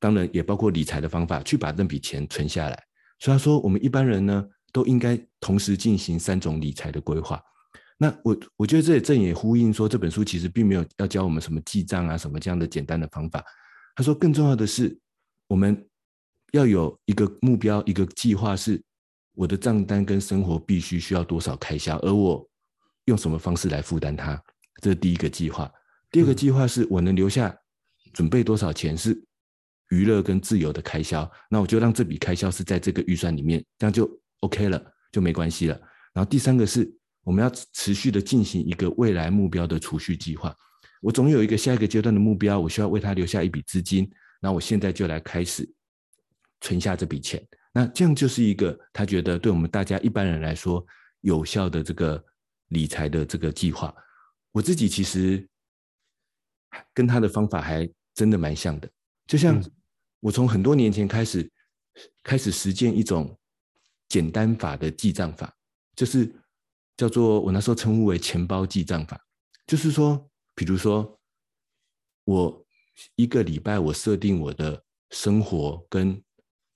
[0.00, 2.84] 当然也包括理财的方法，去把那笔钱存下来。
[3.18, 7.42] 所以他说，我们一般人呢，都应该同时进行三种理财的规划。
[7.96, 13.44] 那我我觉得这也正也呼应说，这本书其实并没有要教我们什么记账啊什么这样的简单的方法。
[13.96, 14.96] 他说，更重要的是，
[15.48, 15.84] 我们
[16.52, 18.82] 要有一个目标，一个计划，是
[19.34, 22.48] 我的账单跟生活必须需要多少开销，而我
[23.06, 24.40] 用什么方式来负担它。
[24.82, 25.70] 这是第一个计划。
[26.10, 27.56] 第二个计划是我能留下
[28.12, 29.24] 准备多少钱是。
[29.90, 34.06] 娱乐跟自由的开销，那我就让这笔开销是在这个预算里面，这样就
[34.40, 34.78] OK 了，
[35.10, 35.74] 就没关系了。
[36.12, 36.86] 然后第三个是，
[37.24, 40.54] 我们要持续的进行一个未来目标的储蓄计划。
[41.00, 44.06] 我总有一个下一个阶段的目标，我需要为他留下一笔资金，
[44.42, 45.66] 那我现在就来开始
[46.60, 47.44] 存下这笔钱。
[47.72, 50.84] 那这样就是一个他觉得对我们大家一般人来说
[51.20, 52.22] 有效的这个
[52.68, 53.94] 理财的这个计划。
[54.52, 55.46] 我自己其实
[56.92, 58.90] 跟他的方法还真的蛮像的，
[59.26, 59.62] 就像。
[60.20, 61.48] 我从很多年前开始，
[62.24, 63.38] 开始实践一种
[64.08, 65.54] 简单法的记账法，
[65.94, 66.28] 就是
[66.96, 69.16] 叫做我那时候称呼为钱包记账法。
[69.64, 71.20] 就是说，比如说，
[72.24, 72.66] 我
[73.14, 76.20] 一个礼拜我设定我的生活跟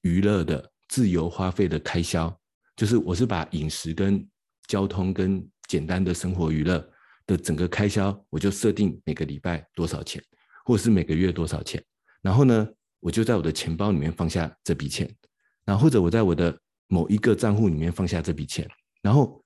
[0.03, 2.33] 娱乐的自由花费的开销，
[2.77, 4.25] 就是我是把饮食跟
[4.67, 6.87] 交通跟简单的生活娱乐
[7.27, 10.23] 的整个开销，我就设定每个礼拜多少钱，
[10.65, 11.83] 或者是每个月多少钱，
[12.21, 12.69] 然后呢，
[13.01, 15.09] 我就在我的钱包里面放下这笔钱，
[15.65, 16.57] 然后或者我在我的
[16.89, 18.69] 某一个账户里面放下这笔钱，
[19.01, 19.43] 然后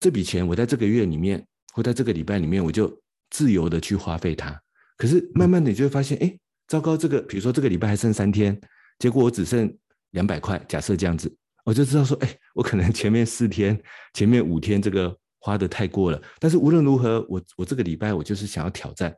[0.00, 4.58] 这笔钱我在这个月里面或在这个礼拜里面，我就自由的去花费它。
[4.96, 8.58] 可是慢慢的你就会发现，哎，糟糕，这个比如说这个礼拜还剩三天，
[8.98, 9.72] 结果我只剩
[10.10, 13.80] 两百块，假设这样子，我就知道说，哎，我可能前面四天、
[14.12, 16.22] 前面五天这个花得太过了。
[16.38, 19.14] 但是无论如何，我我这个礼拜我就是想要挑战。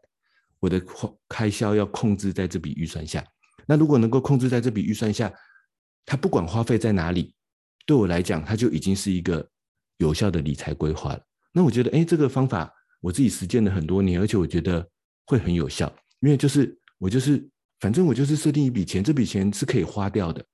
[0.58, 0.82] 我的
[1.28, 3.22] 开销要控制在这笔预算下，
[3.66, 5.30] 那如果能够控制在这笔预算下，
[6.06, 7.34] 他不管花费在哪里，
[7.84, 9.46] 对我来讲，他就已经是一个
[9.98, 11.22] 有效的理财规划了。
[11.52, 14.84] 那我觉得，哎，这个方法我自己实践了很多年，而且我觉得
[15.26, 17.46] 会很有效，因为就是我就是
[17.80, 20.44] 反正我就是设定一笔钱，这笔钱是可以花掉的，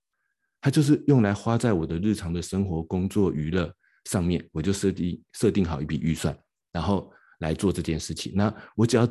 [0.61, 3.73] 它就是用来花在我的日常的生活、工作、娱乐
[4.05, 6.37] 上面，我就设定设定好一笔预算，
[6.73, 8.33] 然后来做这件事情。
[8.35, 9.09] 那我只要。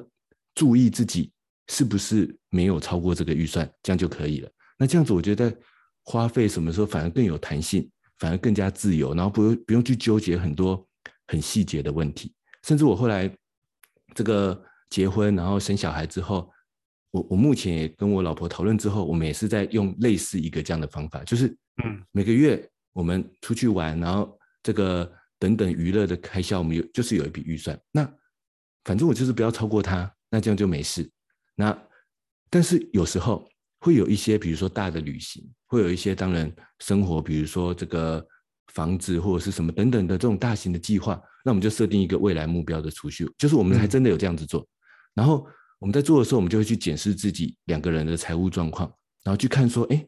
[0.53, 1.31] 注意自己
[1.69, 4.51] 是不是没有超过这个预算，这样就可以了。
[4.77, 5.51] 那这样子，我觉得
[6.03, 10.85] 花费什么时候反而更有弹性，反而更加自由，然后不用不用去纠结很多
[11.27, 12.33] 很细节的问题。
[12.63, 13.33] 甚至我后来
[14.13, 16.51] 这个结婚，然后生小孩之后，
[17.11, 21.47] 我我目前也跟我老婆讨论之后，我们也是在用类似一个这样的方法，就是
[21.83, 27.79] 嗯，每个月我们出去玩，然后这个等等娱乐的开销，我们有就是有一笔预算。
[27.91, 28.11] 那
[28.83, 30.11] 反正我就是不要超过它。
[30.33, 31.11] 那这样就没事。
[31.55, 31.77] 那
[32.49, 33.45] 但是有时候
[33.81, 38.25] 会有一些，比如说大的旅行，会有一些当然生活，比如说这个
[38.73, 44.65] 房子或者是什么等等的这种大型的计划，那我们就设定一个未来目标的储蓄，就是我们还真的有这样子做。
[45.13, 45.45] 然后
[45.81, 48.87] 我们在做的时候，我们就会去检视自己两个人的财务状况，
[49.23, 50.07] 然后去看说，哎，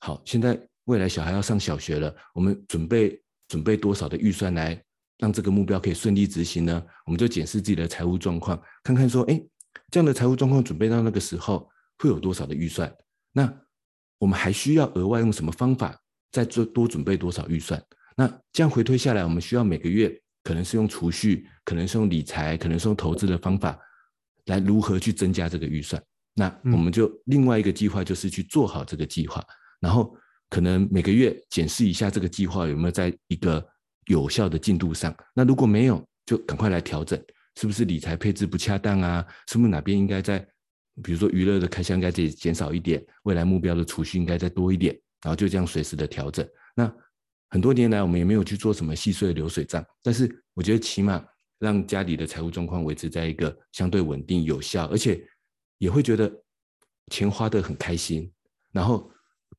[0.00, 4.78] 好，现在未来小孩要上小学了，我们准备准备多少的预算来
[5.16, 6.84] 让这个目标可以顺利执行呢？
[7.06, 9.42] 我们就检视自己的财务状况，看看说，哎。
[9.90, 12.92] 这样的财务状况准备到那个时候会有多少的预算？
[13.30, 13.54] 那
[14.18, 15.96] 我们还需要额外用什么方法
[16.32, 17.80] 再做多准备多少预算？
[18.16, 20.10] 那这样回推下来，我们需要每个月
[20.42, 23.78] 可能是用储蓄，可能是用理财，可能是用投资的方法
[24.46, 26.02] 来如何去增加这个预算？
[26.34, 29.44] 那我们就另外一个计划就是去做好这个计划，
[29.80, 30.14] 然后
[30.50, 33.66] 可能每个月检视一下这个计划有没有在一个
[34.06, 35.16] 有效的进度上。
[35.34, 37.18] 那如果没有，就赶快来调整。
[37.58, 39.24] 是不是理财配置不恰当啊？
[39.48, 40.46] 是不是哪边应该在，
[41.02, 46.46] 比如说娱乐的开销应该再减少一点，未来目标的储蓄应该再多一点，然后就这样随时的调整。
[46.74, 46.94] 那
[47.48, 51.24] 很多年来我们也没有去做什么细碎的流水账，但是我觉得起码
[51.58, 55.22] 让家里的财务状况维持在一个相对稳定、有效，而且
[55.78, 56.30] 也会觉得
[57.10, 58.30] 钱花得很开心，
[58.72, 59.10] 然后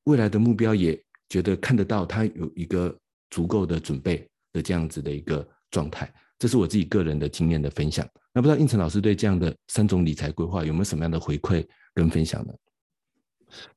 [0.03, 2.95] 未来的目标也觉得看得到，他有一个
[3.29, 6.13] 足够的准备的这样子的一个状态。
[6.39, 8.07] 这是我自己个人的经验的分享。
[8.31, 12.53] 那不知道胤丞老师对这样的三种理财规划有没有什么样的回馈跟分享呢？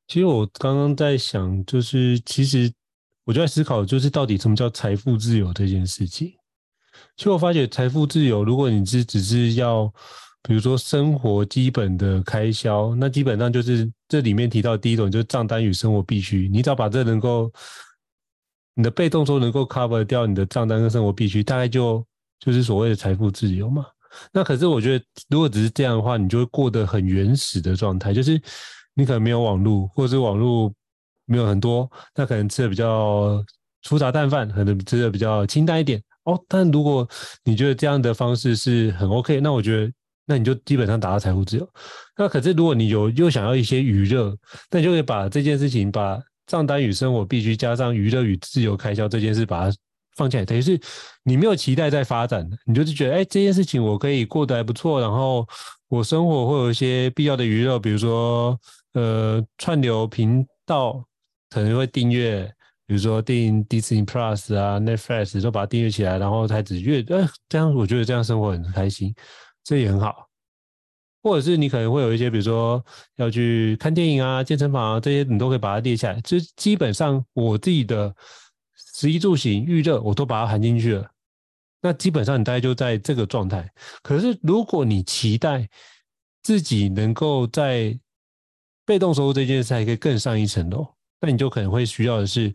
[0.07, 2.71] 其实我刚刚在想，就是其实
[3.25, 6.35] 我就在思考，就是到底什么叫财富自由这件事情。
[7.17, 9.87] 其实我发觉财富自由，如果你是只是要，
[10.43, 16.49] 比如说生活基本的开销，那基本上就是这里面提到第一种，就是账单与生活必须。
[16.49, 17.53] 你只要把这能够，
[18.75, 22.05] 你的被动收能够 cover 掉你的账单跟生活必须，大概就
[22.39, 23.85] 就是所谓的财富自由嘛。
[24.33, 28.41] 那可是我觉得，如果只是这样的话，你就会过得很原始的状态，就是。
[28.93, 30.71] 你可能没有网络，或者是网络
[31.25, 33.43] 没有很多，那可能吃的比较
[33.83, 36.43] 粗茶淡饭，可能吃的比较清淡一点哦。
[36.49, 37.09] 但如果
[37.45, 39.93] 你觉得这样的方式是很 OK，那我觉得
[40.27, 41.69] 那你就基本上达到财富自由。
[42.17, 44.37] 那可是如果你有又想要一些娱乐，
[44.71, 49.77] 那就可以把这件事情，把账单与生活必须加上娱乐与自由开销这件事，把它
[50.17, 50.45] 放起来。
[50.45, 50.81] 等于是
[51.23, 55.47] 你没有期待在发展，你就是觉得哎，这件事情我可以过得还不错，然后
[55.89, 58.59] 我生活会有一些必要的娱乐，比如说。
[58.93, 61.07] 呃，串流频道
[61.49, 62.53] 可能会订阅，
[62.91, 69.15] 比如说订 Disney Plus 啊、Netflix 都把它订阅起来，然后才只阅，呃，这样我觉得这样生活很开心，
[69.63, 70.29] 这也很好。
[71.23, 72.85] 或者是你可能会有一些，比如说
[73.15, 76.21] 要去看电影啊、健身房啊这些，你都可以把它列下来。
[76.23, 78.13] 就基本上我自己的
[78.75, 81.09] 食衣住行娱乐，我都把它含进去了。
[81.81, 83.73] 那基本上你大概就在这个状态。
[84.03, 85.69] 可是如果你期待
[86.43, 87.97] 自己能够在
[88.85, 92.53] 被动收入这件事还可以更上一层楼，那你就可能会需要的是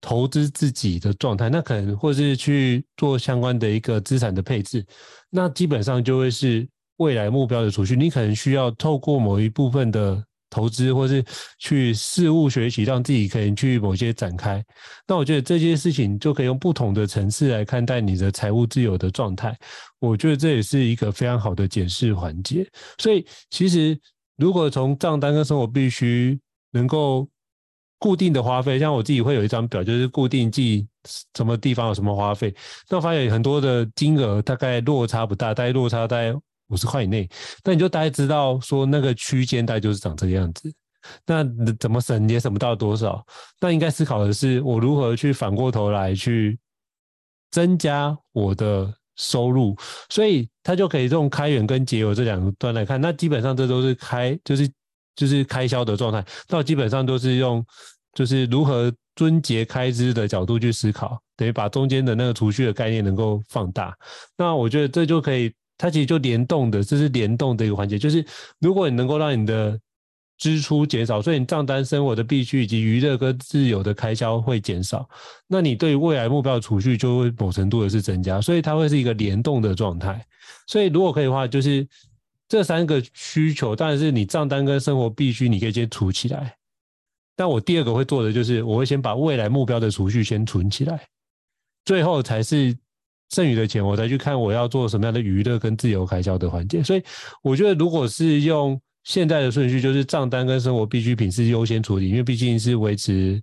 [0.00, 4.84] 投资自己的状态，那可能或是去做相关的一个资产的配置，
[5.30, 6.68] 那基本上就会是
[6.98, 7.94] 未来目标的储蓄。
[7.96, 11.24] 你可能需要透过某一部分的投资，或是
[11.58, 14.64] 去事物学习，让自己可以去某些展开。
[15.06, 19.56] 那我觉得这些事情就可以用不同的层次来看待你的财务自由的状态。
[19.98, 22.66] 我觉得这也是一个非常好的检视环节。
[22.98, 23.98] 所以其实。
[24.40, 26.38] 如果从账单跟生活必须
[26.70, 27.28] 能够
[27.98, 30.86] 固定的花费，像我自己会有一张表，就是固定记
[31.36, 32.54] 什么地方有什么花费。
[32.88, 36.32] 那我发现很多的金额大概落差不大，大概落差大概
[36.68, 37.28] 五十块以内，
[37.64, 40.72] 那你就大概知道说那个区间大概就是长这个样子。
[41.26, 41.44] 那
[41.78, 43.24] 怎么省也省不到多少，
[43.60, 46.58] 那应该思考的是我如何去反过头来去
[47.50, 48.94] 增加我的。
[49.20, 49.76] 收入，
[50.08, 54.70] 所以他就可以用开源跟节流这两端来看，那基本上这都是开，就是
[55.18, 57.62] 就是开销的状态，那基本上都是用
[58.14, 63.92] 就是如何尊节开支的角度去思考，等于把中间的那个储蓄的概念能够放大。
[64.36, 68.24] 那我觉得这就可以，它其实就联动的，这是联动的一个环节，就是
[68.60, 69.78] 如果你能够让你的。
[70.40, 75.04] 支出减少，所以你账单生活的必须以及娱乐跟自由的开销会减少，
[75.48, 80.24] 那你对于未来目标的储蓄就会某程度的是增加，所以它会是一个联动的状态。
[80.68, 81.84] 所以如果可以的话，就是
[82.48, 86.54] 这三个需求，当然是你账单跟生活必须你可以先储起来。
[87.36, 91.06] 但我第二个会做的就是，我会先把未来目标的储蓄先存起来，
[91.84, 92.76] 最后才是
[93.30, 96.82] 剩余的钱，我再去看我要做什么样的娱乐跟自由开销的环节。
[96.82, 97.02] 所以
[97.42, 103.40] 我觉得，如果是用现在的顺序就是账单跟生活必需品是优先处理，因为毕竟是维持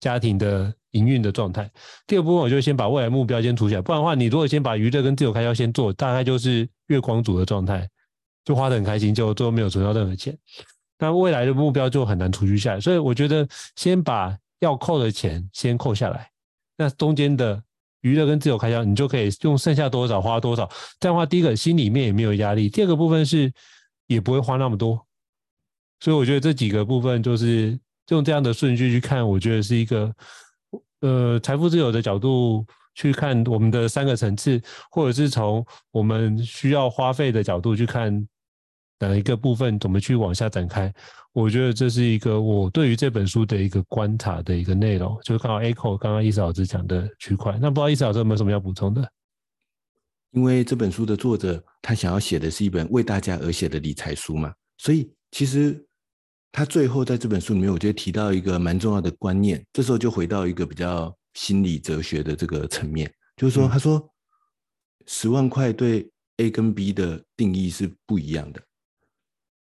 [0.00, 1.68] 家庭的营运的状态。
[2.06, 7.88] 第二部分我就先把未来目标先储起来，不然的话，你如果先把娱乐跟自由开销先做，大概就是月光族的状态，
[8.44, 10.36] 就花得很开心，就最后没有存到任何钱。
[10.98, 12.80] 那未来的目标就很难储蓄下来。
[12.80, 16.30] 所以我觉得先把要扣的钱先扣下来，
[16.76, 17.62] 那中间的
[18.02, 20.68] 娱乐跟自由开销，你就可以用剩下多少花多少。
[21.00, 23.52] 这样的话，第一个心里面也没有压力，第二个部分是。
[24.08, 25.06] 也不会花那么多，
[26.00, 27.78] 所以我觉得这几个部分就是
[28.08, 30.14] 用这样的顺序去看，我觉得是一个
[31.00, 38.26] 呃财富自由的角度去看我们的三个层次，或者是从我们需要花费的角度去看
[38.98, 40.92] 哪一个部分怎么去往下展开。
[41.32, 47.58] 我觉得这是一个我对于这本书的一个观察的一个内容，就是刚好 echo 刚刚意思老师讲的区块。
[47.60, 49.10] 那不知道意思老师有没有什么要补充的？
[50.32, 55.82] 因为这本书的作者他想要写的是一本为大家而写的理财书嘛，所以其实
[56.50, 59.62] 他最后在这本书里面，我觉得提到一个蛮重要的观念。
[59.72, 64.12] 这时候就回到一个比较心理哲学的这个层面，就是说，他说
[65.06, 68.62] 十万块对 A 跟 B 的定义是不一样的，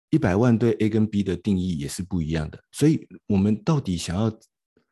[0.09, 2.63] 一百万对 A 跟 B 的定义也是不一样的。
[2.71, 4.31] 所以，我们到底想要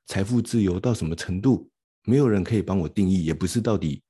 [0.07, 1.69] 财富自由到什么程度，
[2.03, 4.01] 没有人可以帮我定义，也不是到底。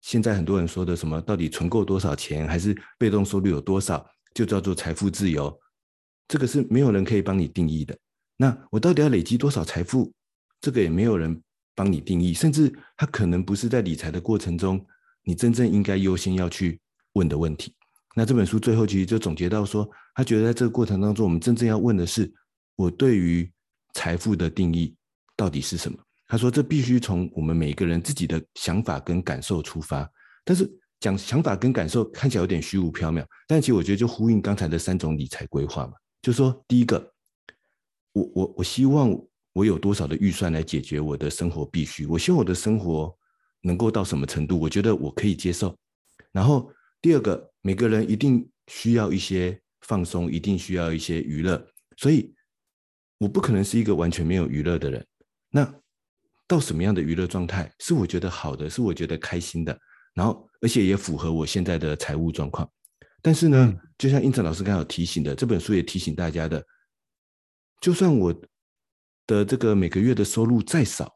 [0.00, 5.54] 现在很多人说的什么，到底存够多少钱，还是被动收入有多少，就叫做财富自由，
[6.26, 7.94] 这个是没有人可以帮你定义的。
[8.36, 10.10] 那我到底要累积多少财富，
[10.58, 11.42] 这个也没有人
[11.80, 14.84] 帮你定义，甚至它可能不是在理财的过程中，
[15.24, 16.78] 你真正应该优先要去
[17.14, 17.74] 问的问题。
[18.14, 22.30] 那这本书最后其实就总结到说，他觉得在这个过程当中，我们真正要问的是，
[22.76, 23.50] 我对于
[23.94, 24.94] 财富的定义
[25.34, 25.96] 到底是什么？
[26.28, 30.06] 他说，这必须从我们每个人自己的想法跟感受出发。
[30.44, 30.70] 但是
[31.00, 35.94] 讲想法跟感受看起来有点虚无缥缈，但其实我觉得就呼应刚才的三种理财规划嘛。
[36.20, 37.10] 就说，第一个，
[38.12, 39.10] 我我我希望
[39.52, 43.14] 我有多少的预算来解决我的生活必须，我希望我的生活
[43.62, 45.76] 能够到什么程度，我觉得我可以接受。
[46.32, 46.72] 然后
[47.02, 52.32] 第二个，每个人一定需要一些放松，一定需要一些娱乐，所以
[53.18, 55.04] 我不可能是一个完全没有娱乐的人。
[55.50, 55.74] 那
[56.46, 59.76] 到什么样的娱乐状态是我觉得好的，是我觉得开心的，
[60.14, 62.70] 然后而且也符合我现在的财务状况。
[63.20, 66.64] 但是呢，就像胤丞老师刚才有提醒的，这本书也提醒大家的，
[67.80, 68.34] 就算我
[69.30, 71.08] 的这个每个月的收入再少，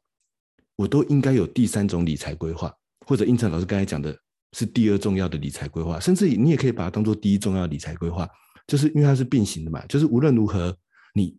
[0.77, 2.73] 我都应该有第三种理财规划，
[3.07, 4.17] 或者应成老师刚才讲的
[4.53, 8.29] 是第二重要的理财规划，甚至你也可以把它当做第一重要理财规划，
[8.69, 10.77] 就是因为它是并行的嘛，就是无论如何，
[11.13, 11.37] 你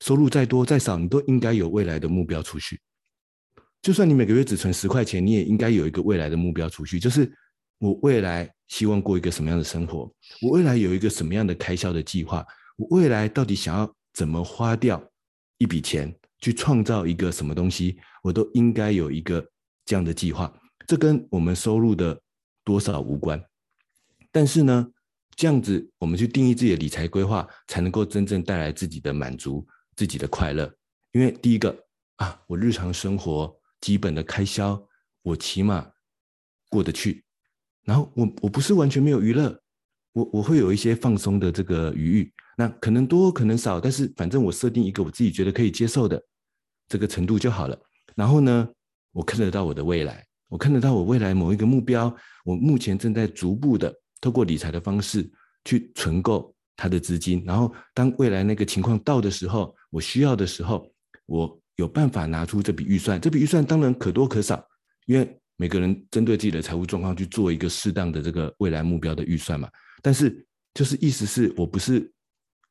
[0.00, 2.78] 收入再多再少，你都应该有未来的目标储蓄。
[3.80, 7.32] 就算你每个月只存十块钱，你也应该有一个未来的目标储蓄，就是。
[7.78, 10.10] 我未来希望过一个什么样的生活？
[10.40, 12.46] 我未来有一个什么样的开销的计划？
[12.78, 15.02] 我未来到底想要怎么花掉
[15.64, 17.98] 一笔钱去创造一个什么东西？
[18.22, 19.42] 我都应该有一个
[19.86, 20.52] 这样的计划。
[20.86, 22.20] 这跟我们收入的
[22.62, 23.42] 多少无关，
[24.30, 24.86] 但是呢，
[25.34, 30.70] 这样子我们去定义自己的理财规划，才能够真正带来自己的满足、自己的快乐。
[31.12, 31.74] 因为第一个
[32.16, 34.78] 啊，我日常生活基本的开销，
[35.22, 35.90] 我起码
[36.68, 37.24] 过得去。
[37.84, 39.58] 然后我我不是完全没有娱乐，
[40.14, 46.20] 我我会有一些放松的这个余裕，那可能多可能少，但是反正我设定一个我自己觉得可以接受的
[46.88, 47.78] 这个程度就好了。
[48.16, 48.68] 然后呢，
[49.12, 55.30] 我看得到我的未来，我看得到我未来某一个目标，我目前正在逐步的透过理财的方式
[55.64, 57.44] 去存够它的资金。
[57.44, 60.90] 然后当未来那个情况到的时候，我需要的时候，
[61.26, 63.20] 我有办法拿出这笔预算。
[63.20, 64.66] 这笔预算当然可多可少，
[65.06, 65.38] 因为。
[65.56, 69.68] 每个人针对自己的财务状况去做一个适当的这个未来目标的预算嘛，
[70.04, 72.12] 但是就是意思是我不是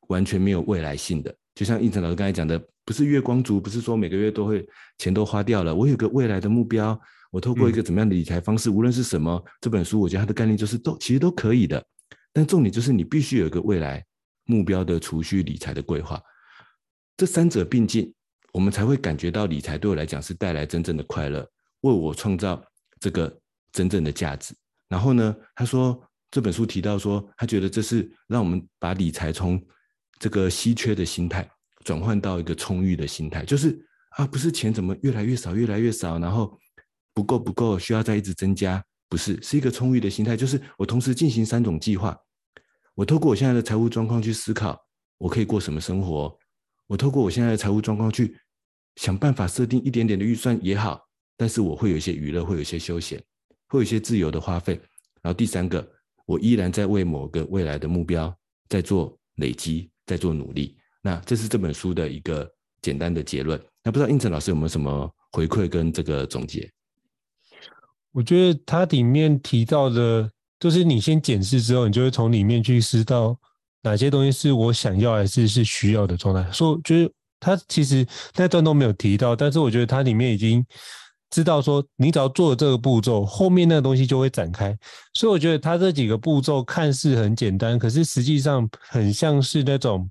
[0.06, 4.64] 完全没有未来性的，就像应成老师刚才讲的，不是月光族，不是说每个月都会
[4.98, 6.96] 钱都花掉了，我有个未来的目标，
[7.32, 11.84] 我透过一个怎么样的理财方式，嗯、无论是什么，这本书我觉得它的概念就是都其实都可以的，
[12.32, 14.04] 但重点就是你必须有一个未来
[14.44, 16.22] 目标的储蓄理财的规划，
[17.16, 18.14] 这三者并进，
[18.52, 21.46] 我们才会感觉到理财对我来讲是带来真正的快乐，
[21.80, 22.64] 为我创造。
[23.00, 23.38] 这个
[23.70, 24.54] 真正的价值。
[24.88, 26.02] 然后呢，他说
[26.34, 29.64] 这本书提到说，他觉得这是让我们把理财从
[30.18, 31.48] 这个稀缺的心态
[31.84, 33.80] 转换到一个充裕的心态，就是
[34.16, 36.58] 啊，不是钱怎么越来越少，越来越少，然后
[37.12, 42.18] 不够不够，需要再一直增加，不是，是一个充裕的心态，就是我同时进行三种计划，
[42.96, 44.76] 我透过我现在的财务状况去思考，
[45.18, 46.36] 我可以过什么生活，
[46.88, 48.36] 我透过我现在的财务状况去
[48.96, 51.00] 想办法设定一点点的预算也好。
[51.36, 53.22] 但是我会有一些娱乐，会有一些休闲，
[53.68, 54.74] 会有一些自由的花费。
[55.22, 55.93] 然后第三个，
[56.26, 58.34] 我依然在为某个未来的目标
[58.68, 60.76] 在做累积，在做努力。
[61.02, 62.50] 那这是这本书的一个
[62.80, 63.60] 简单的结论。
[63.82, 66.70] 那不知道胤丞老师有没有什么回馈跟这个总结？
[68.12, 73.38] 我觉得它里面提到的，就是你先检视之后，你就会从里面去知道
[73.82, 76.50] 哪些东西是我想要还是是需要的状态。
[76.50, 78.06] 说就是他其实
[78.36, 80.64] 那段都没有提到，但是我觉得它里面已经。
[81.34, 84.72] 知道说，你只要做了这个步骤，后面那个东西就会展开。
[85.14, 90.08] 所以我觉得他这几个步骤看似很简单，可是实际上很像是那种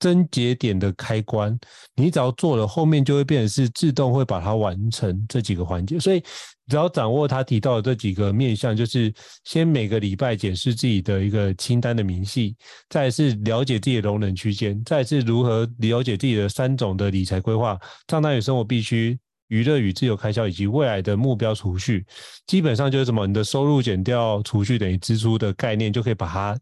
[0.00, 1.56] 真节点的开关。
[1.94, 6.00] 你只要做了，后面就会变成是自动会把它完成这几个环节。
[6.00, 6.20] 所以
[6.66, 12.56] 只要掌握他提到的这几个面向，就是先每个礼拜检视自己的一个清单的明细，
[12.88, 17.78] 再是了解自己的容忍区间，再是如何了解自己的三种的理财规划，
[18.08, 19.16] 账单与生活必须。
[19.50, 22.06] 娱乐与自由开销以及未来的目标储蓄，
[22.46, 23.26] 基本上就是什么？
[23.26, 26.56] 你的收入减掉储蓄等于支出的概念，就可以把它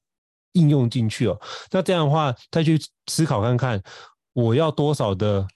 [0.53, 1.39] 应用进去哦。
[1.71, 3.81] 那这样的话，再去思考看看，
[4.33, 5.47] 我要多少的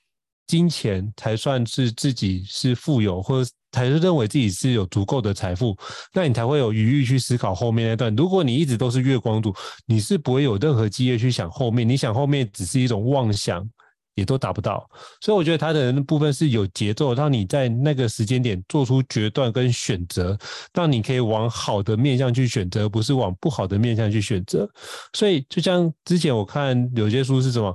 [0.47, 5.75] 金钱才算是自己是富有，或者才是认为自己是有足够的财富？
[6.13, 8.15] 那你才会有余裕去思考后面那段。
[8.15, 9.55] 如果你一直都是月光族，
[9.87, 11.89] 你是不会有任何机会去想后面。
[11.89, 13.67] 你想后面只是一种妄想。
[14.15, 14.89] 也都达不到，
[15.21, 20.37] 所以我觉得他的部分是有节奏，让你在那个时间点做出决断跟选择，
[20.75, 24.69] 让你可以往好的面向去选择，不是往不好的面向去选择。
[25.15, 27.75] 所以就像之前我看有些书是什么，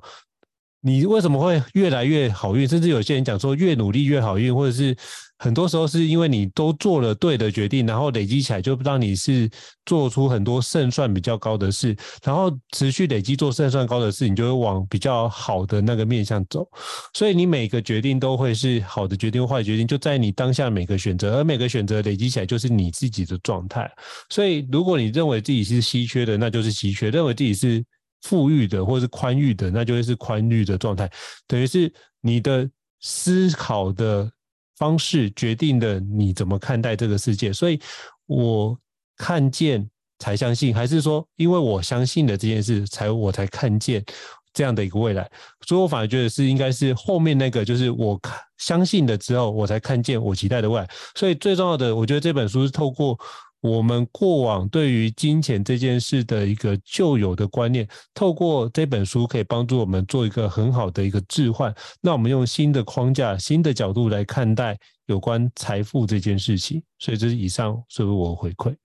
[0.88, 2.66] 你为什么会越来越好运？
[2.66, 4.96] 甚至有些人讲说，越努力越好运，或者是
[5.38, 9.50] 很多时候是因为你都做了对的决定，然后累积起来，就让你是
[9.86, 16.66] 做出很多胜算比较高的事，然后持续累积做胜算高的事，你就会往比较好的那个面向走。
[17.14, 23.92] 所以你每个决定都会是好的决定或坏决定，就在你当下每个选择，而每个选择累积起来就是你自己的状态。
[24.30, 27.84] 所以如果你认为自己是稀缺的，那就是稀缺；认为自己是
[28.28, 31.10] 富裕的，或者是宽裕的，那就会是宽裕的状态。
[31.48, 32.70] 等于是你的
[33.00, 34.30] 思考的
[34.76, 37.54] 方式决定了你怎么看待这个世界。
[37.54, 37.80] 所以
[38.26, 38.78] 我
[39.16, 44.04] 看见才相信，还是说因为我相信了这件事，才我才看见
[44.52, 45.30] 这样的一个未来。
[45.66, 50.90] 所以我反而觉得是应该是后面那个，就是我看相信了之后，我才看见我期待的未来。
[51.16, 53.18] 所以最重要的，我觉得这本书是透过。
[53.62, 61.74] 我们过往对于金钱这件事的一个旧有的观念，透过这本书可以帮助我们做一个很好的一个置换。
[62.00, 64.78] 那我们用新的框架、新的角度来看待
[65.08, 66.82] 有关财富这件事情。
[67.00, 68.76] 所以这是以上是不是我回馈？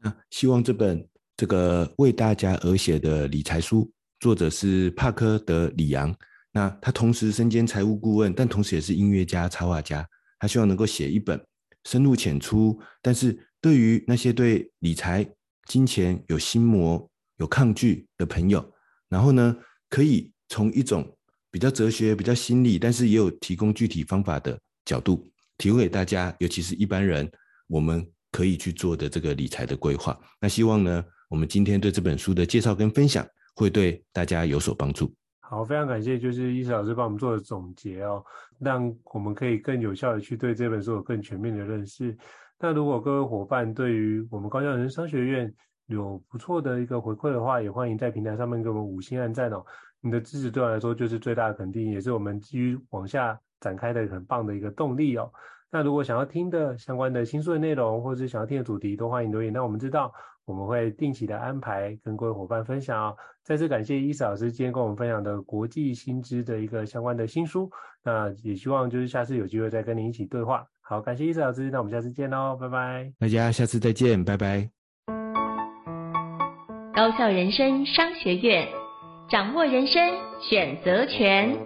[0.00, 3.88] 那希望这本这个为大家而写的理财书，
[4.18, 6.14] 作者是帕科德·里昂。
[6.52, 10.06] 那他同时身兼财务顾问，但同时也是音乐家、插画家。
[10.38, 11.38] 他希望能够写一本。
[11.84, 15.28] 深入浅出，但是对于那些对理财、
[15.66, 17.08] 金钱有心魔、
[17.38, 18.64] 有抗拒的朋友，
[19.08, 19.56] 然后呢，
[19.88, 21.16] 可以从一种
[21.50, 25.26] 比较哲学、比较心理，但是也有提供具体方法的角度，
[25.58, 27.30] 提供给大家，尤其是一般人，
[27.66, 30.18] 我们可以去做的这个理财的规划。
[30.40, 35.12] 那希望呢，我们今天对这本书的介绍跟分享，会对大家有所帮助。
[35.40, 38.24] 好，非常感谢，就是伊斯老师帮我们做的总结哦，
[38.64, 42.16] 让我们可以更有效的去对这本书有更全面的认识。
[42.58, 45.52] 那如果各位伙伴对于我们高效人生商学院
[45.86, 49.64] 有不错的一个回馈的话，也欢迎在平台上面给我们五星按赞哦。
[50.00, 55.30] 你的支持对我来说就是最大的肯定，也是我们继续往下展开的很棒的一个动力哦。
[55.70, 60.12] 那如果想要听的相关的新书的内容，或者是想要听的主题，都欢迎留言让我们知道。
[60.44, 63.16] 我们会定期的安排跟各位伙伴分享哦。
[63.44, 67.70] 再次感谢伊斯老师今天跟我们分享的国际新知的一个相关的新书。
[68.04, 70.66] 那也希望就是下次有机会再跟您一起对话。
[70.80, 73.12] 好，感谢伊斯老师，那我们下次见喽，拜拜。
[73.18, 74.68] 大家下次再见，拜拜。
[76.94, 78.68] 高校人生商学院，
[79.30, 81.56] 掌握人生选择权。